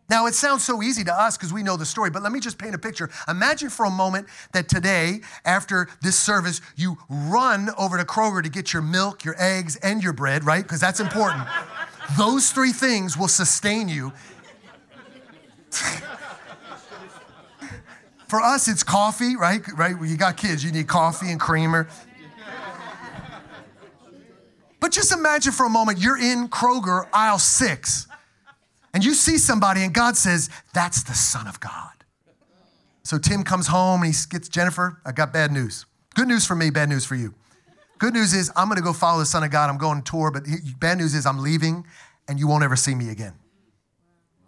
[0.10, 2.40] Now, it sounds so easy to us because we know the story, but let me
[2.40, 3.12] just paint a picture.
[3.28, 8.50] Imagine for a moment that today, after this service, you run over to Kroger to
[8.50, 10.64] get your milk, your eggs, and your bread, right?
[10.64, 11.44] Because that's important.
[12.18, 14.12] Those three things will sustain you.
[18.28, 19.62] For us, it's coffee, right?
[19.76, 20.00] Right?
[20.00, 21.88] When you got kids, you need coffee and creamer.
[24.80, 28.08] But just imagine for a moment you're in Kroger, aisle six,
[28.94, 31.92] and you see somebody, and God says, That's the Son of God.
[33.04, 35.86] So Tim comes home and he gets Jennifer, I got bad news.
[36.16, 37.34] Good news for me, bad news for you.
[37.98, 39.70] Good news is I'm gonna go follow the Son of God.
[39.70, 40.44] I'm going on tour, but
[40.80, 41.86] bad news is I'm leaving
[42.28, 43.34] and you won't ever see me again.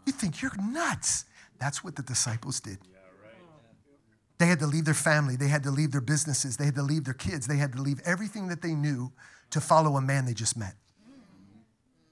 [0.06, 1.26] You think you're nuts.
[1.60, 2.78] That's what the disciples did.
[4.38, 6.82] They had to leave their family, they had to leave their businesses, they had to
[6.82, 9.12] leave their kids, they had to leave everything that they knew
[9.52, 10.76] to follow a man they just met.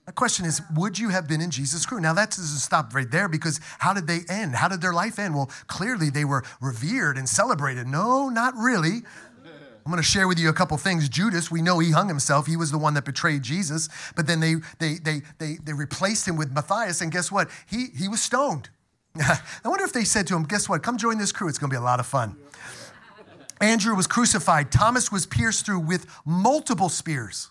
[0.05, 1.99] The question is, would you have been in Jesus' crew?
[1.99, 4.55] Now, that doesn't stop right there because how did they end?
[4.55, 5.35] How did their life end?
[5.35, 7.85] Well, clearly they were revered and celebrated.
[7.85, 9.03] No, not really.
[9.45, 11.09] I'm going to share with you a couple things.
[11.09, 12.47] Judas, we know he hung himself.
[12.47, 13.87] He was the one that betrayed Jesus.
[14.15, 17.49] But then they, they, they, they, they replaced him with Matthias, and guess what?
[17.67, 18.69] He, he was stoned.
[19.19, 20.83] I wonder if they said to him, Guess what?
[20.83, 21.47] Come join this crew.
[21.47, 22.35] It's going to be a lot of fun.
[23.61, 24.71] Andrew was crucified.
[24.71, 27.49] Thomas was pierced through with multiple spears.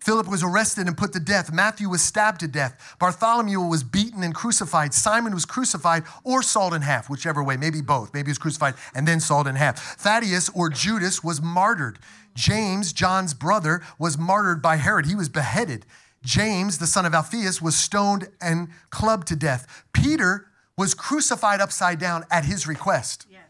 [0.00, 1.52] Philip was arrested and put to death.
[1.52, 2.96] Matthew was stabbed to death.
[2.98, 4.92] Bartholomew was beaten and crucified.
[4.92, 8.12] Simon was crucified or sawed in half, whichever way, maybe both.
[8.12, 9.78] Maybe he was crucified and then sawed in half.
[10.00, 12.00] Thaddeus or Judas was martyred.
[12.34, 15.06] James, John's brother, was martyred by Herod.
[15.06, 15.86] He was beheaded.
[16.24, 19.84] James, the son of Alphaeus, was stoned and clubbed to death.
[19.92, 23.26] Peter was crucified upside down at his request.
[23.30, 23.40] Yes.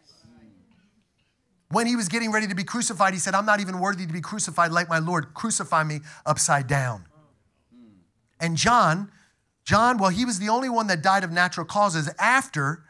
[1.73, 4.13] When he was getting ready to be crucified, he said, I'm not even worthy to
[4.13, 5.33] be crucified like my Lord.
[5.33, 7.05] Crucify me upside down.
[8.39, 9.11] And John,
[9.65, 12.83] John, well, he was the only one that died of natural causes after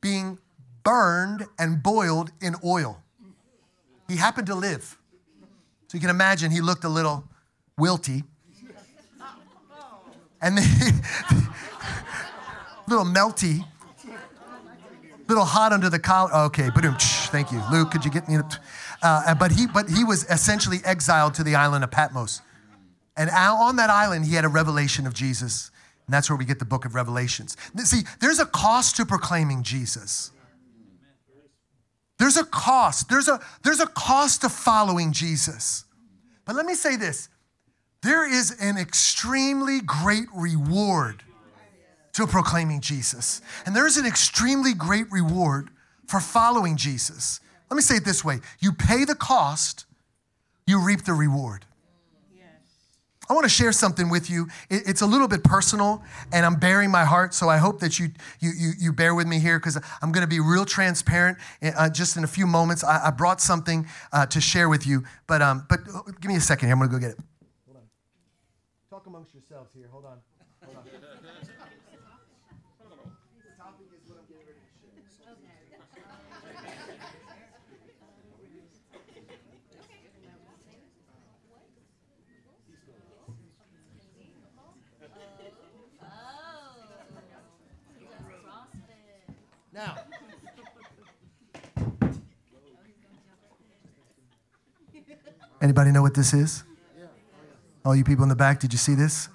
[0.00, 0.38] being
[0.82, 3.02] burned and boiled in oil.
[4.08, 4.96] He happened to live.
[5.88, 7.24] So you can imagine he looked a little
[7.78, 8.24] wilty
[10.40, 10.62] and the
[12.88, 13.66] little melty,
[15.28, 16.32] little hot under the collar.
[16.46, 16.86] Okay, but
[17.30, 17.90] thank you, Luke.
[17.90, 18.38] Could you get me?
[19.02, 22.42] Uh, but he, but he was essentially exiled to the island of Patmos,
[23.16, 25.70] and on that island he had a revelation of Jesus,
[26.06, 27.56] and that's where we get the book of Revelations.
[27.84, 30.32] See, there's a cost to proclaiming Jesus.
[32.18, 33.08] There's a cost.
[33.08, 35.84] There's a there's a cost to following Jesus.
[36.44, 37.28] But let me say this
[38.02, 41.22] there is an extremely great reward
[42.12, 43.40] to proclaiming Jesus.
[43.64, 45.70] And there is an extremely great reward
[46.10, 47.40] for following Jesus.
[47.70, 49.86] Let me say it this way you pay the cost,
[50.66, 51.64] you reap the reward.
[53.28, 54.48] I want to share something with you.
[54.68, 57.32] It's a little bit personal, and I'm bearing my heart.
[57.32, 58.08] So I hope that you
[58.40, 61.38] you you, you bear with me here because I'm going to be real transparent.
[61.62, 65.04] Uh, just in a few moments, I, I brought something uh, to share with you.
[65.28, 66.72] But um, but uh, give me a second here.
[66.72, 67.24] I'm going to go get it
[67.66, 67.84] Hold on.
[68.90, 69.86] Talk amongst yourselves here.
[69.92, 70.18] Hold on.
[70.64, 70.82] Hold on.
[95.60, 96.64] Anybody know what this is?
[97.84, 99.28] All you people in the back, did you see this?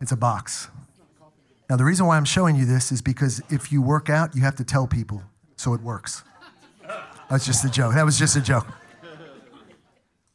[0.00, 0.68] It's a box.
[1.68, 4.42] Now, the reason why I'm showing you this is because if you work out, you
[4.42, 5.22] have to tell people
[5.56, 6.24] so it works.
[7.30, 7.94] That's just a joke.
[7.94, 8.66] That was just a joke.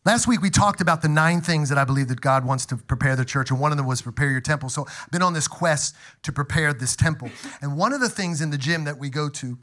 [0.05, 2.77] Last week we talked about the nine things that I believe that God wants to
[2.77, 4.69] prepare the church, and one of them was prepare your temple.
[4.69, 7.29] So I've been on this quest to prepare this temple.
[7.59, 9.57] And one of the things in the gym that we go to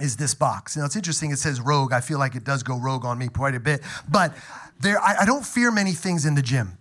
[0.00, 0.76] is this box.
[0.76, 1.92] Now it's interesting, it says rogue.
[1.92, 3.82] I feel like it does go rogue on me quite a bit.
[4.08, 4.34] But
[4.80, 6.76] there I, I don't fear many things in the gym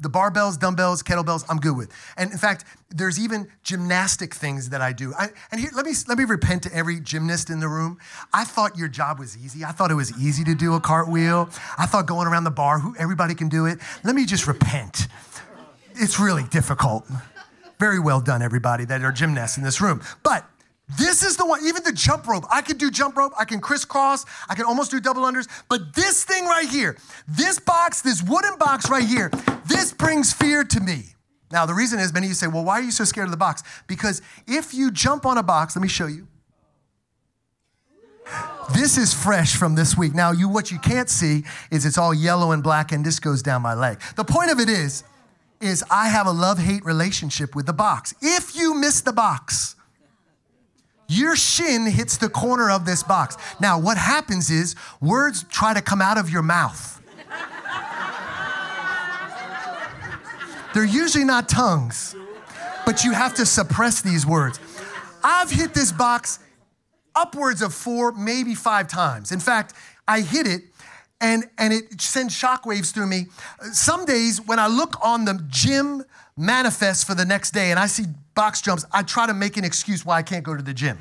[0.00, 1.92] the barbells, dumbbells, kettlebells, I'm good with.
[2.16, 5.12] And in fact, there's even gymnastic things that I do.
[5.18, 7.98] I, and here, let me let me repent to every gymnast in the room.
[8.32, 9.64] I thought your job was easy.
[9.64, 11.50] I thought it was easy to do a cartwheel.
[11.76, 13.78] I thought going around the bar, who everybody can do it.
[14.04, 15.08] Let me just repent.
[15.94, 17.06] It's really difficult.
[17.78, 20.00] Very well done, everybody that are gymnasts in this room.
[20.22, 20.47] But
[20.96, 22.44] this is the one, even the jump rope.
[22.50, 25.48] I can do jump rope, I can crisscross, I can almost do double unders.
[25.68, 26.96] But this thing right here,
[27.26, 29.30] this box, this wooden box right here,
[29.66, 31.04] this brings fear to me.
[31.50, 33.30] Now, the reason is many of you say, well, why are you so scared of
[33.30, 33.62] the box?
[33.86, 36.26] Because if you jump on a box, let me show you.
[38.74, 40.14] This is fresh from this week.
[40.14, 43.42] Now, you what you can't see is it's all yellow and black, and this goes
[43.42, 44.00] down my leg.
[44.16, 45.04] The point of it is,
[45.60, 48.14] is I have a love-hate relationship with the box.
[48.20, 49.74] If you miss the box,
[51.08, 53.36] your shin hits the corner of this box.
[53.60, 56.94] Now, what happens is words try to come out of your mouth.
[60.74, 62.14] They're usually not tongues,
[62.84, 64.60] but you have to suppress these words.
[65.24, 66.38] I've hit this box
[67.14, 69.32] upwards of four, maybe five times.
[69.32, 69.72] In fact,
[70.06, 70.62] I hit it
[71.20, 73.26] and, and it sends shockwaves through me.
[73.72, 76.04] Some days when I look on the gym
[76.38, 79.64] manifest for the next day and I see box jumps, I try to make an
[79.64, 80.98] excuse why I can't go to the gym.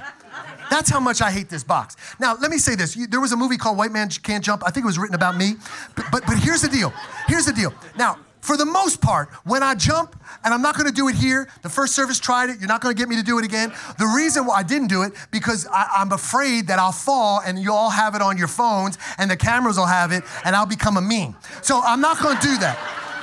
[0.70, 1.96] That's how much I hate this box.
[2.20, 2.96] Now, let me say this.
[3.10, 4.64] There was a movie called White Man Can't Jump.
[4.66, 5.54] I think it was written about me.
[5.96, 6.92] But, but, but here's the deal.
[7.28, 7.74] Here's the deal.
[7.98, 11.50] Now, for the most part, when I jump, and I'm not gonna do it here,
[11.64, 13.74] the first service tried it, you're not gonna get me to do it again.
[14.00, 17.60] The reason why I didn't do it, because I, am afraid that I'll fall and
[17.60, 20.66] you all have it on your phones and the cameras will have it and I'll
[20.66, 21.36] become a meme.
[21.62, 22.78] So I'm not gonna do that.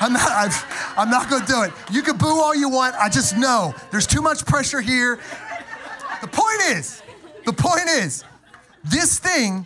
[0.04, 0.50] I'm not, I'm,
[0.98, 1.72] I'm not gonna do it.
[1.90, 2.94] You can boo all you want.
[2.96, 5.18] I just know there's too much pressure here.
[6.20, 7.02] The point is,
[7.46, 8.22] the point is,
[8.84, 9.64] this thing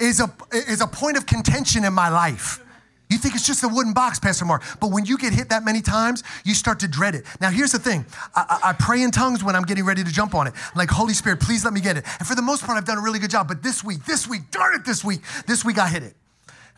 [0.00, 2.64] is a, is a point of contention in my life.
[3.10, 4.62] You think it's just a wooden box, Pastor Mark.
[4.80, 7.24] But when you get hit that many times, you start to dread it.
[7.40, 10.10] Now, here's the thing I, I, I, pray in tongues when I'm getting ready to
[10.10, 10.54] jump on it.
[10.76, 12.04] Like, Holy Spirit, please let me get it.
[12.18, 13.48] And for the most part, I've done a really good job.
[13.48, 16.14] But this week, this week, darn it, this week, this week I hit it.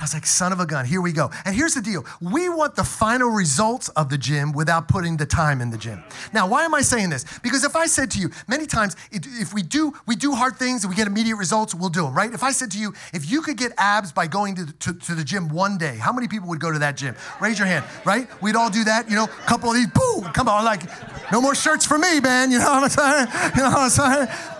[0.00, 1.30] I was like, son of a gun, here we go.
[1.44, 5.26] And here's the deal we want the final results of the gym without putting the
[5.26, 6.02] time in the gym.
[6.32, 7.26] Now, why am I saying this?
[7.42, 10.84] Because if I said to you, many times, if we do, we do hard things
[10.84, 12.32] and we get immediate results, we'll do them, right?
[12.32, 15.14] If I said to you, if you could get abs by going to, to, to
[15.14, 17.14] the gym one day, how many people would go to that gym?
[17.38, 18.26] Raise your hand, right?
[18.42, 20.82] We'd all do that, you know, a couple of these, boom, come on, like,
[21.30, 23.50] no more shirts for me, man, you know what I'm saying?
[23.56, 24.59] You know what I'm saying?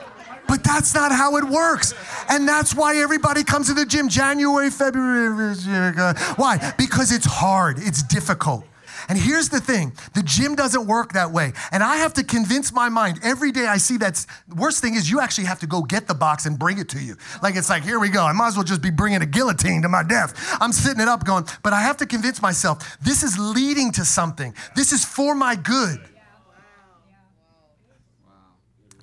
[0.51, 1.95] But that's not how it works.
[2.29, 5.55] And that's why everybody comes to the gym January, February.
[6.35, 6.75] Why?
[6.77, 8.65] Because it's hard, it's difficult.
[9.09, 11.53] And here's the thing the gym doesn't work that way.
[11.71, 14.27] And I have to convince my mind every day I see that.
[14.57, 17.01] Worst thing is, you actually have to go get the box and bring it to
[17.01, 17.17] you.
[17.45, 18.25] Like it's like, here we go.
[18.25, 20.35] I might as well just be bringing a guillotine to my death.
[20.61, 24.05] I'm sitting it up going, but I have to convince myself this is leading to
[24.05, 26.01] something, this is for my good.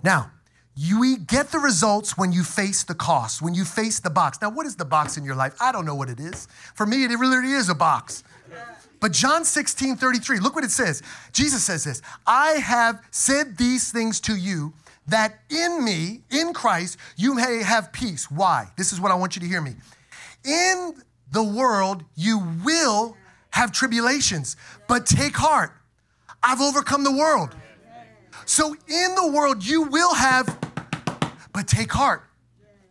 [0.03, 0.31] Now,
[0.79, 4.37] you get the results when you face the cost, when you face the box.
[4.41, 5.55] Now, what is the box in your life?
[5.59, 6.47] I don't know what it is.
[6.75, 8.23] For me, it really is a box.
[8.99, 11.01] But John 16, 33, look what it says.
[11.33, 14.73] Jesus says this I have said these things to you
[15.07, 18.29] that in me, in Christ, you may have peace.
[18.29, 18.67] Why?
[18.77, 19.75] This is what I want you to hear me.
[20.45, 20.93] In
[21.31, 23.17] the world, you will
[23.49, 24.55] have tribulations,
[24.87, 25.71] but take heart.
[26.43, 27.55] I've overcome the world.
[28.45, 30.57] So in the world, you will have
[31.57, 32.21] but take heart.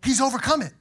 [0.03, 0.73] He's overcome it.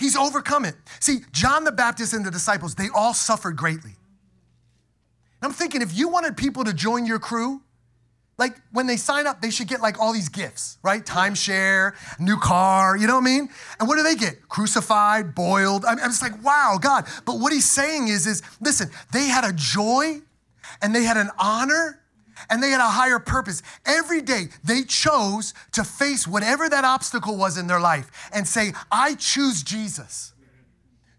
[0.00, 0.74] He's overcome it.
[1.00, 3.90] See, John the Baptist and the disciples, they all suffered greatly.
[3.90, 7.60] And I'm thinking if you wanted people to join your crew,
[8.38, 11.04] like when they sign up, they should get like all these gifts, right?
[11.04, 13.50] Timeshare, new car, you know what I mean?
[13.78, 14.48] And what do they get?
[14.48, 15.84] Crucified, boiled.
[15.84, 17.06] I'm, just like, wow, God.
[17.26, 20.22] But what he's saying is, is listen, they had a joy
[20.80, 22.01] and they had an honor
[22.50, 23.62] and they had a higher purpose.
[23.84, 28.72] Every day they chose to face whatever that obstacle was in their life and say,
[28.90, 30.32] I choose Jesus.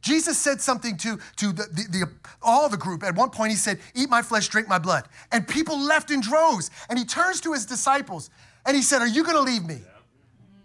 [0.02, 3.04] Jesus said something to, to the, the, the, all the group.
[3.04, 5.06] At one point, he said, Eat my flesh, drink my blood.
[5.32, 6.70] And people left in droves.
[6.90, 8.30] And he turns to his disciples
[8.66, 9.76] and he said, Are you going to leave me?
[9.76, 9.84] And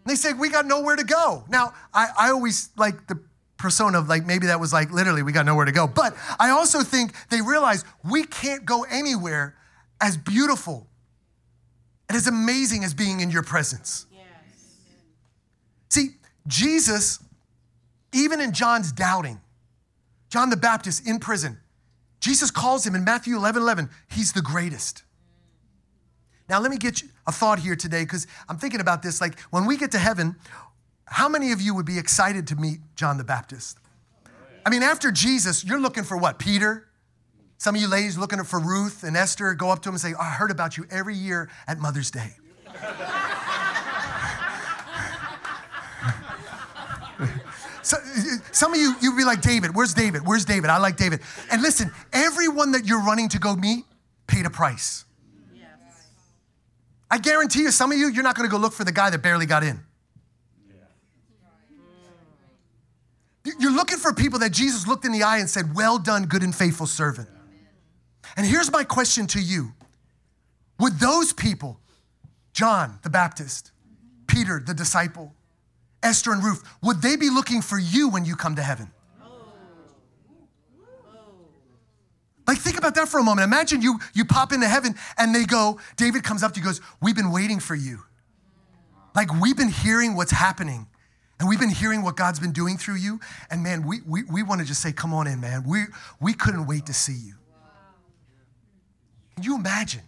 [0.06, 1.44] they said, We got nowhere to go.
[1.48, 3.20] Now, I, I always like the
[3.58, 5.86] persona of like maybe that was like literally we got nowhere to go.
[5.86, 9.56] But I also think they realized we can't go anywhere
[10.00, 10.86] as beautiful
[12.08, 14.06] and as amazing as being in your presence.
[14.12, 14.22] Yes.
[15.88, 16.08] See,
[16.46, 17.18] Jesus,
[18.12, 19.40] even in John's doubting,
[20.30, 21.58] John the Baptist in prison,
[22.20, 25.02] Jesus calls him in Matthew 11 11, he's the greatest.
[26.48, 29.20] Now, let me get a thought here today because I'm thinking about this.
[29.20, 30.36] Like, when we get to heaven,
[31.04, 33.78] how many of you would be excited to meet John the Baptist?
[34.64, 36.38] I mean, after Jesus, you're looking for what?
[36.38, 36.87] Peter?
[37.58, 40.14] Some of you ladies looking for Ruth and Esther, go up to them and say,
[40.18, 42.34] I heard about you every year at Mother's Day.
[47.82, 47.96] So,
[48.52, 50.26] some of you, you'd be like, David, where's David?
[50.26, 50.68] Where's David?
[50.68, 51.20] I like David.
[51.50, 53.86] And listen, everyone that you're running to go meet
[54.26, 55.06] paid a price.
[55.56, 55.64] Yes.
[57.10, 59.08] I guarantee you, some of you, you're not going to go look for the guy
[59.08, 59.80] that barely got in.
[63.58, 66.42] You're looking for people that Jesus looked in the eye and said, Well done, good
[66.42, 67.28] and faithful servant.
[68.36, 69.72] And here's my question to you
[70.78, 71.80] Would those people,
[72.52, 73.72] John the Baptist,
[74.26, 75.34] Peter the disciple,
[76.02, 78.90] Esther and Ruth, would they be looking for you when you come to heaven?
[82.46, 83.44] Like, think about that for a moment.
[83.44, 86.80] Imagine you, you pop into heaven and they go, David comes up to you goes,
[87.02, 88.00] We've been waiting for you.
[89.14, 90.86] Like, we've been hearing what's happening.
[91.38, 93.20] And we've been hearing what God's been doing through you.
[93.50, 95.62] And man, we, we, we want to just say, Come on in, man.
[95.66, 95.84] We,
[96.20, 97.34] we couldn't wait to see you.
[99.38, 100.02] Can you imagine?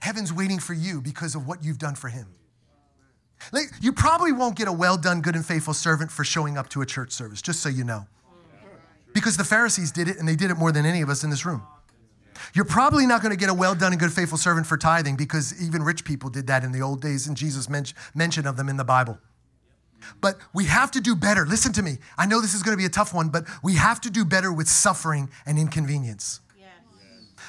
[0.00, 2.26] Heaven's waiting for you because of what you've done for Him.
[3.52, 6.68] Like, you probably won't get a well done, good and faithful servant for showing up
[6.70, 8.08] to a church service, just so you know.
[9.12, 11.30] Because the Pharisees did it and they did it more than any of us in
[11.30, 11.62] this room.
[12.54, 15.14] You're probably not going to get a well done and good faithful servant for tithing
[15.14, 18.68] because even rich people did that in the old days and Jesus mentioned of them
[18.68, 19.20] in the Bible.
[20.20, 21.46] But we have to do better.
[21.46, 21.98] Listen to me.
[22.18, 24.24] I know this is going to be a tough one, but we have to do
[24.24, 26.40] better with suffering and inconvenience.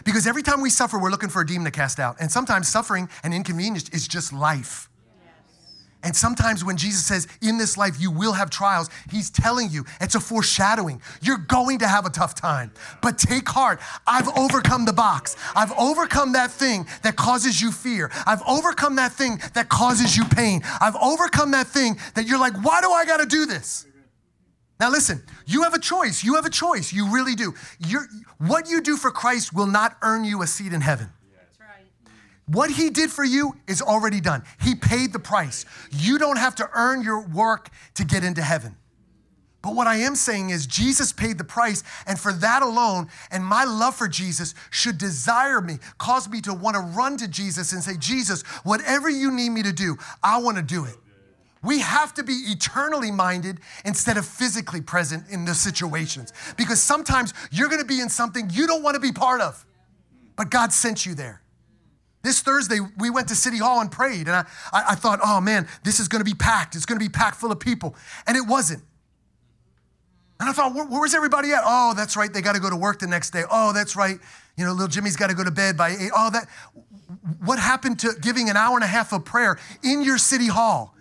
[0.06, 2.16] Because every time we suffer, we're looking for a demon to cast out.
[2.22, 4.90] And sometimes suffering and inconvenience is just life.
[6.04, 9.86] And sometimes when Jesus says, in this life you will have trials, he's telling you,
[10.00, 11.02] it's a foreshadowing.
[11.20, 12.72] You're going to have a tough time.
[13.02, 13.80] But take heart.
[14.06, 15.36] I've overcome the box.
[15.56, 18.12] I've overcome that thing that causes you fear.
[18.28, 20.62] I've overcome that thing that causes you pain.
[20.80, 23.88] I've overcome that thing that you're like, why do I got to do this?
[24.80, 26.24] Now, listen, you have a choice.
[26.24, 26.92] You have a choice.
[26.92, 27.54] You really do.
[27.80, 28.08] You're,
[28.40, 31.10] what you do for Christ will not earn you a seat in heaven.
[32.48, 34.44] What he did for you is already done.
[34.62, 35.66] He paid the price.
[35.92, 38.76] You don't have to earn your work to get into heaven.
[39.64, 43.44] But what I am saying is, Jesus paid the price, and for that alone, and
[43.44, 47.74] my love for Jesus should desire me, cause me to want to run to Jesus
[47.74, 50.98] and say, Jesus, whatever you need me to do, I want to do it.
[51.66, 57.34] We have to be eternally minded instead of physically present in the situations because sometimes
[57.52, 59.66] you're going to be in something you don't want to be part of,
[60.36, 61.42] but God sent you there.
[62.22, 65.68] This Thursday, we went to City Hall and prayed, and I, I, thought, oh man,
[65.84, 66.76] this is gonna be packed.
[66.76, 67.96] It's gonna be packed full of people.
[68.26, 68.82] And it wasn't.
[70.40, 71.62] And I thought, Where, where's everybody at?
[71.64, 73.44] Oh, that's right, they gotta go to work the next day.
[73.52, 74.18] Oh, that's right,
[74.58, 76.12] you know, little Jimmy's gotta go to bed by eight.
[76.16, 76.48] Oh, that,
[77.44, 80.95] what happened to giving an hour and a half of prayer in your City Hall?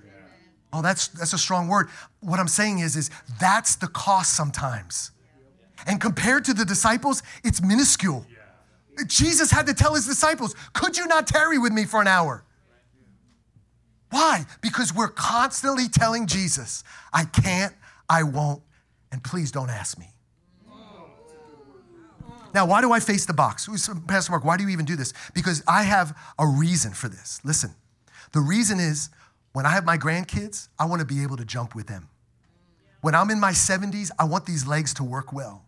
[0.75, 1.89] Oh, that's, that's a strong word.
[2.19, 3.09] What I'm saying is, is
[3.41, 5.13] that's the cost sometimes.
[5.87, 8.27] And compared to the disciples, it's minuscule.
[9.07, 12.45] Jesus had to tell his disciples, Could you not tarry with me for an hour?
[14.11, 14.47] Why?
[14.61, 16.83] Because we're constantly telling Jesus,
[17.13, 17.75] I can't,
[18.09, 18.63] I won't,
[19.13, 20.07] and please don't ask me.
[22.53, 23.69] Now, why do I face the box?
[24.07, 25.13] Pastor Mark, why do you even do this?
[25.35, 27.41] Because I have a reason for this.
[27.45, 27.75] Listen,
[28.33, 29.11] the reason is
[29.55, 32.09] when I have my grandkids, I want to be able to jump with them.
[33.03, 35.65] When I'm in my 70s, I want these legs to work well.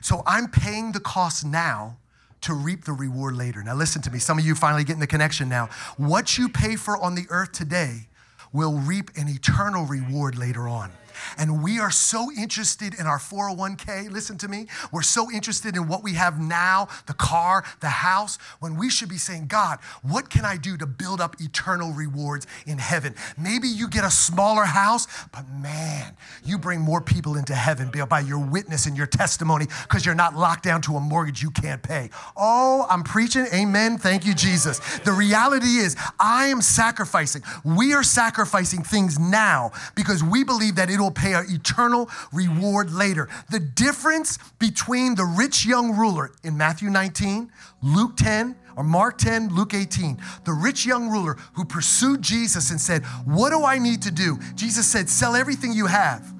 [0.00, 1.98] So I'm paying the cost now
[2.40, 3.62] to reap the reward later.
[3.62, 4.20] Now, listen to me.
[4.20, 5.68] Some of you finally getting the connection now.
[5.98, 8.08] What you pay for on the earth today
[8.54, 10.90] will reap an eternal reward later on.
[11.38, 14.10] And we are so interested in our 401k.
[14.10, 14.66] Listen to me.
[14.92, 19.08] We're so interested in what we have now the car, the house when we should
[19.08, 23.14] be saying, God, what can I do to build up eternal rewards in heaven?
[23.38, 28.20] Maybe you get a smaller house, but man, you bring more people into heaven by
[28.20, 31.82] your witness and your testimony because you're not locked down to a mortgage you can't
[31.82, 32.10] pay.
[32.36, 33.46] Oh, I'm preaching.
[33.52, 33.98] Amen.
[33.98, 34.78] Thank you, Jesus.
[35.00, 37.42] The reality is, I am sacrificing.
[37.64, 42.90] We are sacrificing things now because we believe that it'll will pay an eternal reward
[42.90, 43.28] later.
[43.50, 47.50] The difference between the rich young ruler in Matthew 19,
[47.80, 52.80] Luke 10, or Mark 10, Luke 18, the rich young ruler who pursued Jesus and
[52.80, 54.38] said, What do I need to do?
[54.56, 56.34] Jesus said, Sell everything you have.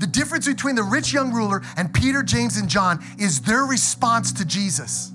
[0.00, 4.32] The difference between the rich young ruler and Peter, James, and John is their response
[4.32, 5.12] to Jesus.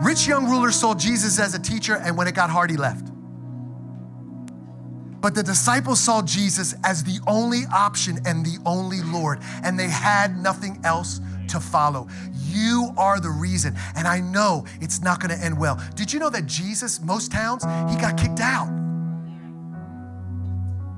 [0.00, 3.08] Rich young ruler saw Jesus as a teacher, and when it got hard, he left.
[5.22, 9.88] But the disciples saw Jesus as the only option and the only Lord, and they
[9.88, 12.08] had nothing else to follow.
[12.48, 13.76] You are the reason.
[13.96, 15.80] And I know it's not going to end well.
[15.94, 18.68] Did you know that Jesus, most towns, he got kicked out?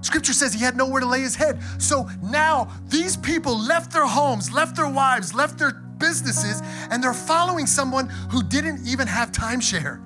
[0.01, 1.61] Scripture says he had nowhere to lay his head.
[1.79, 7.15] So now these people left their homes, left their wives, left their businesses, and they're
[7.15, 10.01] following someone who didn't even have timeshare.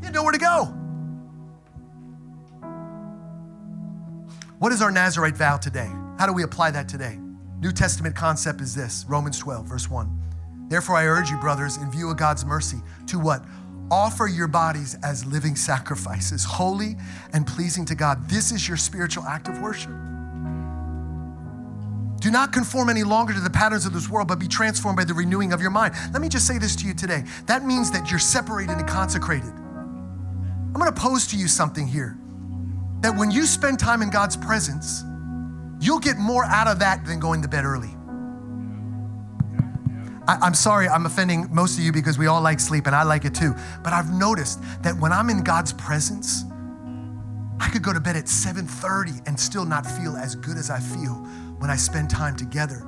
[0.00, 0.83] He had nowhere to go.
[4.60, 5.90] What is our Nazarite vow today?
[6.16, 7.18] How do we apply that today?
[7.58, 10.68] New Testament concept is this Romans 12, verse 1.
[10.68, 12.76] Therefore, I urge you, brothers, in view of God's mercy,
[13.08, 13.44] to what?
[13.90, 16.96] Offer your bodies as living sacrifices, holy
[17.32, 18.28] and pleasing to God.
[18.28, 19.90] This is your spiritual act of worship.
[22.20, 25.04] Do not conform any longer to the patterns of this world, but be transformed by
[25.04, 25.94] the renewing of your mind.
[26.12, 27.24] Let me just say this to you today.
[27.46, 29.52] That means that you're separated and consecrated.
[29.52, 32.16] I'm gonna pose to you something here
[33.04, 35.04] that when you spend time in God's presence,
[35.84, 37.94] You'll get more out of that than going to bed early.
[40.26, 43.02] I, am sorry, I'm offending most of you because we all like sleep and I
[43.02, 43.54] like it too.
[43.82, 46.44] But I've noticed that when I'm in God's presence,
[47.60, 50.80] I could go to bed at 7:30 and still not feel as good as I
[50.80, 51.16] feel
[51.58, 52.82] when I spend time together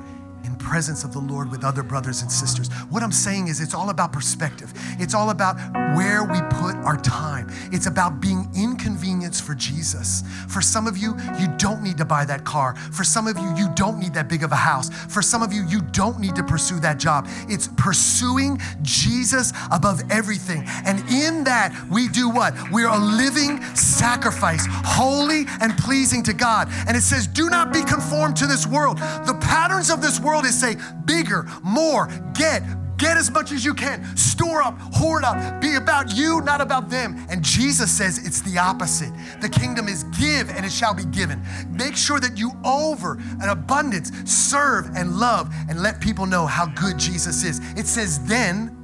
[0.47, 2.69] in presence of the Lord with other brothers and sisters.
[2.89, 4.73] What I'm saying is it's all about perspective.
[4.99, 5.57] It's all about
[5.97, 7.51] where we put our time.
[7.73, 10.23] It's about being inconvenienced for Jesus.
[10.49, 12.77] For some of you, you don't need to buy that car.
[12.93, 14.89] For some of you, you don't need that big of a house.
[15.13, 17.27] For some of you, you don't need to pursue that job.
[17.49, 20.65] It's pursuing Jesus above everything.
[20.85, 22.55] And in that, we do what?
[22.71, 26.69] We're a living sacrifice, holy and pleasing to God.
[26.87, 28.99] And it says, do not be conformed to this world.
[28.99, 32.63] The patterns of this world world is say bigger, more, get,
[32.99, 34.17] Get as much as you can.
[34.17, 35.61] Store up, hoard up.
[35.61, 37.27] Be about you, not about them.
[37.29, 39.13] And Jesus says it's the opposite.
[39.43, 41.45] The kingdom is give and it shall be given.
[41.69, 46.69] Make sure that you over an abundance serve and love and let people know how
[46.69, 47.61] good Jesus is.
[47.77, 48.75] It says then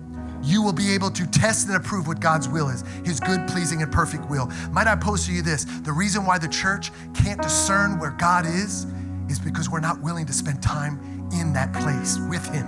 [0.43, 3.81] you will be able to test and approve what God's will is, his good, pleasing,
[3.81, 4.53] and perfect will.
[4.73, 5.65] Might I pose to you this?
[5.65, 8.85] The reason why the church can't discern where God is
[9.31, 12.67] is because we're not willing to spend time in that place with Him.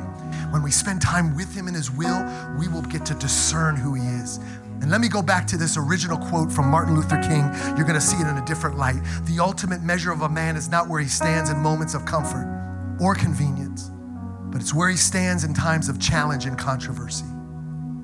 [0.51, 2.25] When we spend time with Him in His will,
[2.59, 4.39] we will get to discern who He is.
[4.81, 7.51] And let me go back to this original quote from Martin Luther King.
[7.77, 9.01] You're going to see it in a different light.
[9.25, 12.47] The ultimate measure of a man is not where he stands in moments of comfort
[13.01, 13.91] or convenience,
[14.51, 17.25] but it's where he stands in times of challenge and controversy.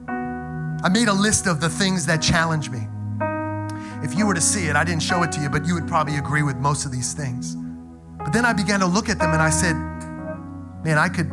[0.08, 2.80] I made a list of the things that challenge me.
[4.02, 5.86] If you were to see it, I didn't show it to you, but you would
[5.86, 7.54] probably agree with most of these things.
[8.16, 9.76] But then I began to look at them and I said,
[10.82, 11.30] man, I could,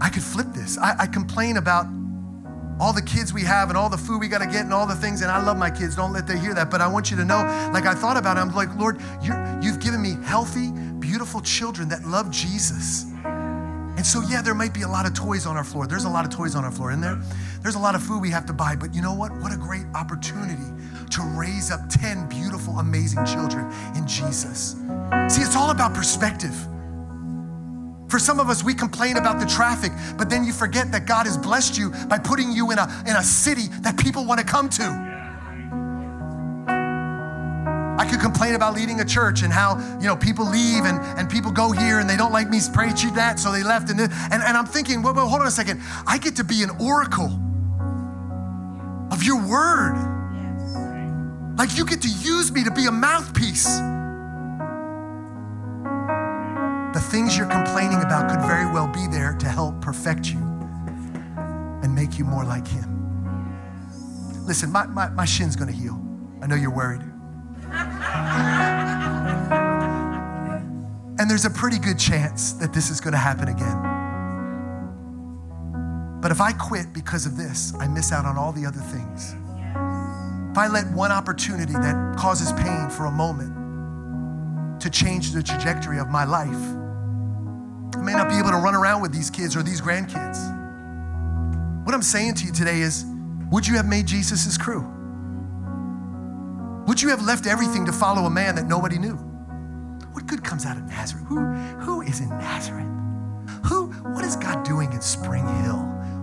[0.00, 0.78] I could flip this.
[0.78, 1.86] I, I complain about
[2.80, 4.86] all the kids we have and all the food we got to get and all
[4.86, 5.20] the things.
[5.20, 5.94] And I love my kids.
[5.94, 6.70] Don't let them hear that.
[6.70, 7.40] But I want you to know,
[7.74, 11.88] like I thought about it, I'm like, Lord, you have given me healthy, beautiful children
[11.90, 13.04] that love Jesus.
[13.24, 15.86] And so, yeah, there might be a lot of toys on our floor.
[15.86, 17.20] There's a lot of toys on our floor, in there?
[17.60, 18.74] There's a lot of food we have to buy.
[18.74, 19.30] But you know what?
[19.42, 20.64] What a great opportunity
[21.10, 24.76] to raise up 10 beautiful, amazing children in Jesus.
[25.28, 26.54] See, it's all about perspective.
[28.10, 31.26] For some of us, we complain about the traffic, but then you forget that God
[31.26, 34.46] has blessed you by putting you in a, in a city that people want to
[34.46, 35.06] come to.
[38.00, 41.30] I could complain about leading a church and how, you know, people leave and, and
[41.30, 43.90] people go here and they don't like me preaching that, so they left.
[43.90, 45.80] And, and, and I'm thinking, well, well, hold on a second.
[46.06, 47.30] I get to be an oracle
[49.12, 49.94] of your word.
[51.56, 53.68] Like you get to use me to be a mouthpiece.
[56.92, 60.38] The things you're complaining about could very well be there to help perfect you
[61.82, 62.90] and make you more like Him.
[64.44, 65.96] Listen, my, my, my shin's gonna heal.
[66.42, 67.02] I know you're worried.
[71.20, 73.80] and there's a pretty good chance that this is gonna happen again.
[76.20, 79.36] But if I quit because of this, I miss out on all the other things.
[80.50, 86.00] If I let one opportunity that causes pain for a moment to change the trajectory
[86.00, 86.79] of my life,
[88.02, 90.38] may not be able to run around with these kids or these grandkids.
[91.84, 93.04] What I'm saying to you today is
[93.50, 94.86] would you have made Jesus his crew?
[96.86, 99.14] Would you have left everything to follow a man that nobody knew?
[100.12, 101.24] What good comes out of Nazareth?
[101.28, 101.40] Who,
[101.80, 102.86] who is in Nazareth?
[103.66, 105.78] Who, what is God doing in Spring Hill?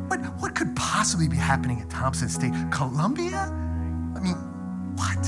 [0.07, 2.69] What, what could possibly be happening at Thompson's Station?
[2.71, 3.37] Columbia?
[4.15, 4.35] I mean,
[4.95, 5.27] what?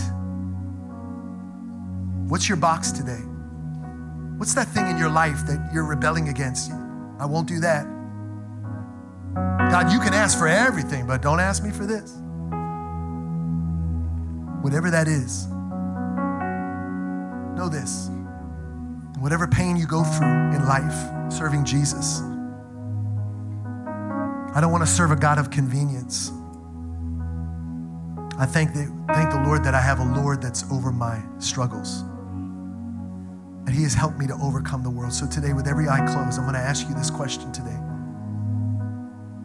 [2.30, 3.22] What's your box today?
[4.40, 6.72] What's that thing in your life that you're rebelling against?
[7.20, 7.84] I won't do that.
[9.70, 12.16] God, you can ask for everything, but don't ask me for this.
[14.62, 15.48] Whatever that is,
[17.58, 18.10] know this.
[19.20, 20.96] Whatever pain you go through in life
[21.30, 22.22] serving Jesus,
[24.56, 26.32] I don't want to serve a God of convenience.
[28.40, 32.06] I thank the, thank the Lord that I have a Lord that's over my struggles.
[33.70, 35.14] And He has helped me to overcome the world.
[35.14, 37.78] So today, with every eye closed, I'm going to ask you this question today.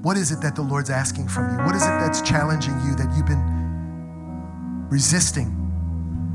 [0.01, 1.63] What is it that the Lord's asking from you?
[1.63, 5.53] What is it that's challenging you that you've been resisting?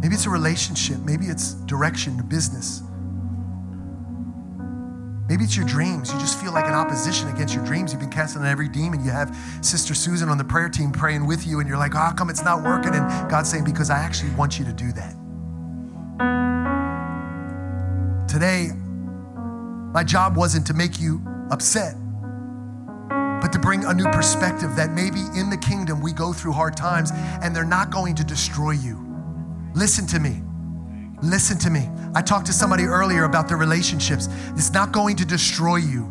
[0.03, 2.83] Maybe it's a relationship, maybe it's direction, business.
[5.27, 6.13] Maybe it's your dreams.
[6.13, 7.91] You just feel like an opposition against your dreams.
[7.91, 9.03] You've been casting out every demon.
[9.03, 11.97] You have Sister Susan on the prayer team praying with you, and you're like, oh,
[11.97, 12.93] how come it's not working?
[12.93, 16.48] And God's saying, because I actually want you to do that.
[18.29, 18.69] Today,
[19.91, 21.19] my job wasn't to make you
[21.49, 21.95] upset,
[23.41, 26.77] but to bring a new perspective that maybe in the kingdom we go through hard
[26.77, 27.09] times
[27.41, 29.03] and they're not going to destroy you.
[29.73, 30.43] Listen to me.
[31.23, 31.89] Listen to me.
[32.13, 34.29] I talked to somebody earlier about the relationships.
[34.49, 36.03] It's not going to destroy you.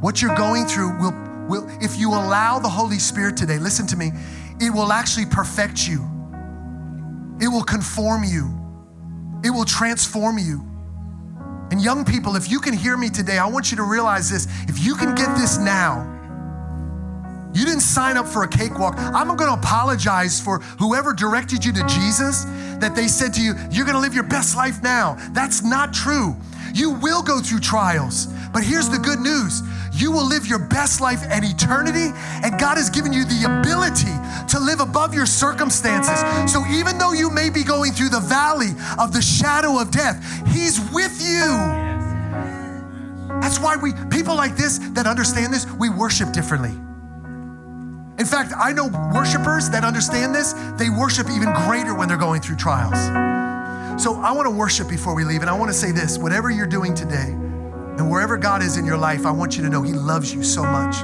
[0.00, 3.96] What you're going through will, will if you allow the Holy Spirit today, listen to
[3.96, 4.12] me,
[4.60, 6.08] it will actually perfect you.
[7.40, 8.63] It will conform you.
[9.44, 10.64] It will transform you.
[11.70, 14.46] And young people, if you can hear me today, I want you to realize this.
[14.68, 16.10] If you can get this now,
[17.54, 18.94] you didn't sign up for a cakewalk.
[18.98, 22.44] I'm going to apologize for whoever directed you to Jesus
[22.80, 25.16] that they said to you, You're going to live your best life now.
[25.32, 26.36] That's not true.
[26.74, 28.26] You will go through trials.
[28.52, 29.62] But here's the good news
[29.92, 32.10] you will live your best life in eternity,
[32.42, 34.10] and God has given you the ability
[34.48, 36.18] to live above your circumstances.
[36.52, 40.18] So even though you may be going through the valley of the shadow of death,
[40.48, 41.46] He's with you.
[43.40, 46.72] That's why we, people like this that understand this, we worship differently.
[48.18, 52.40] In fact, I know worshipers that understand this, they worship even greater when they're going
[52.40, 53.33] through trials.
[53.96, 56.50] So I want to worship before we leave, and I want to say this whatever
[56.50, 59.82] you're doing today, and wherever God is in your life, I want you to know
[59.82, 60.96] He loves you so much.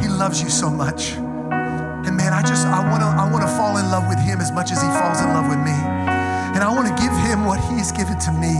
[0.00, 1.12] He loves you so much.
[1.12, 4.40] And man, I just I want to I want to fall in love with Him
[4.40, 5.74] as much as He falls in love with me.
[6.54, 8.54] And I want to give Him what He's given to me.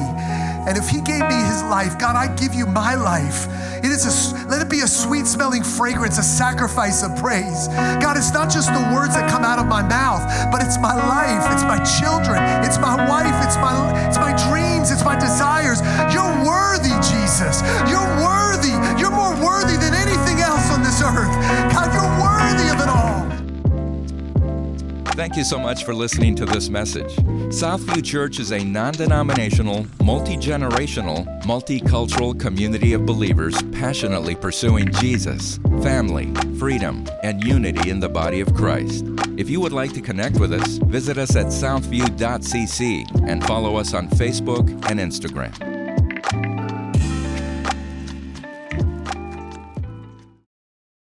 [0.68, 3.48] And if he gave me his life, God, I give you my life.
[3.78, 7.68] It is a, let it be a sweet smelling fragrance, a sacrifice of praise.
[8.04, 10.20] God, it's not just the words that come out of my mouth,
[10.52, 13.72] but it's my life, it's my children, it's my wife, it's my
[14.06, 15.80] it's my dreams, it's my desires.
[16.12, 17.62] You're worthy, Jesus.
[17.88, 18.37] You're worthy.
[25.18, 27.16] Thank you so much for listening to this message.
[27.50, 35.58] Southview Church is a non denominational, multi generational, multicultural community of believers passionately pursuing Jesus,
[35.82, 39.06] family, freedom, and unity in the body of Christ.
[39.36, 43.94] If you would like to connect with us, visit us at southview.cc and follow us
[43.94, 45.67] on Facebook and Instagram.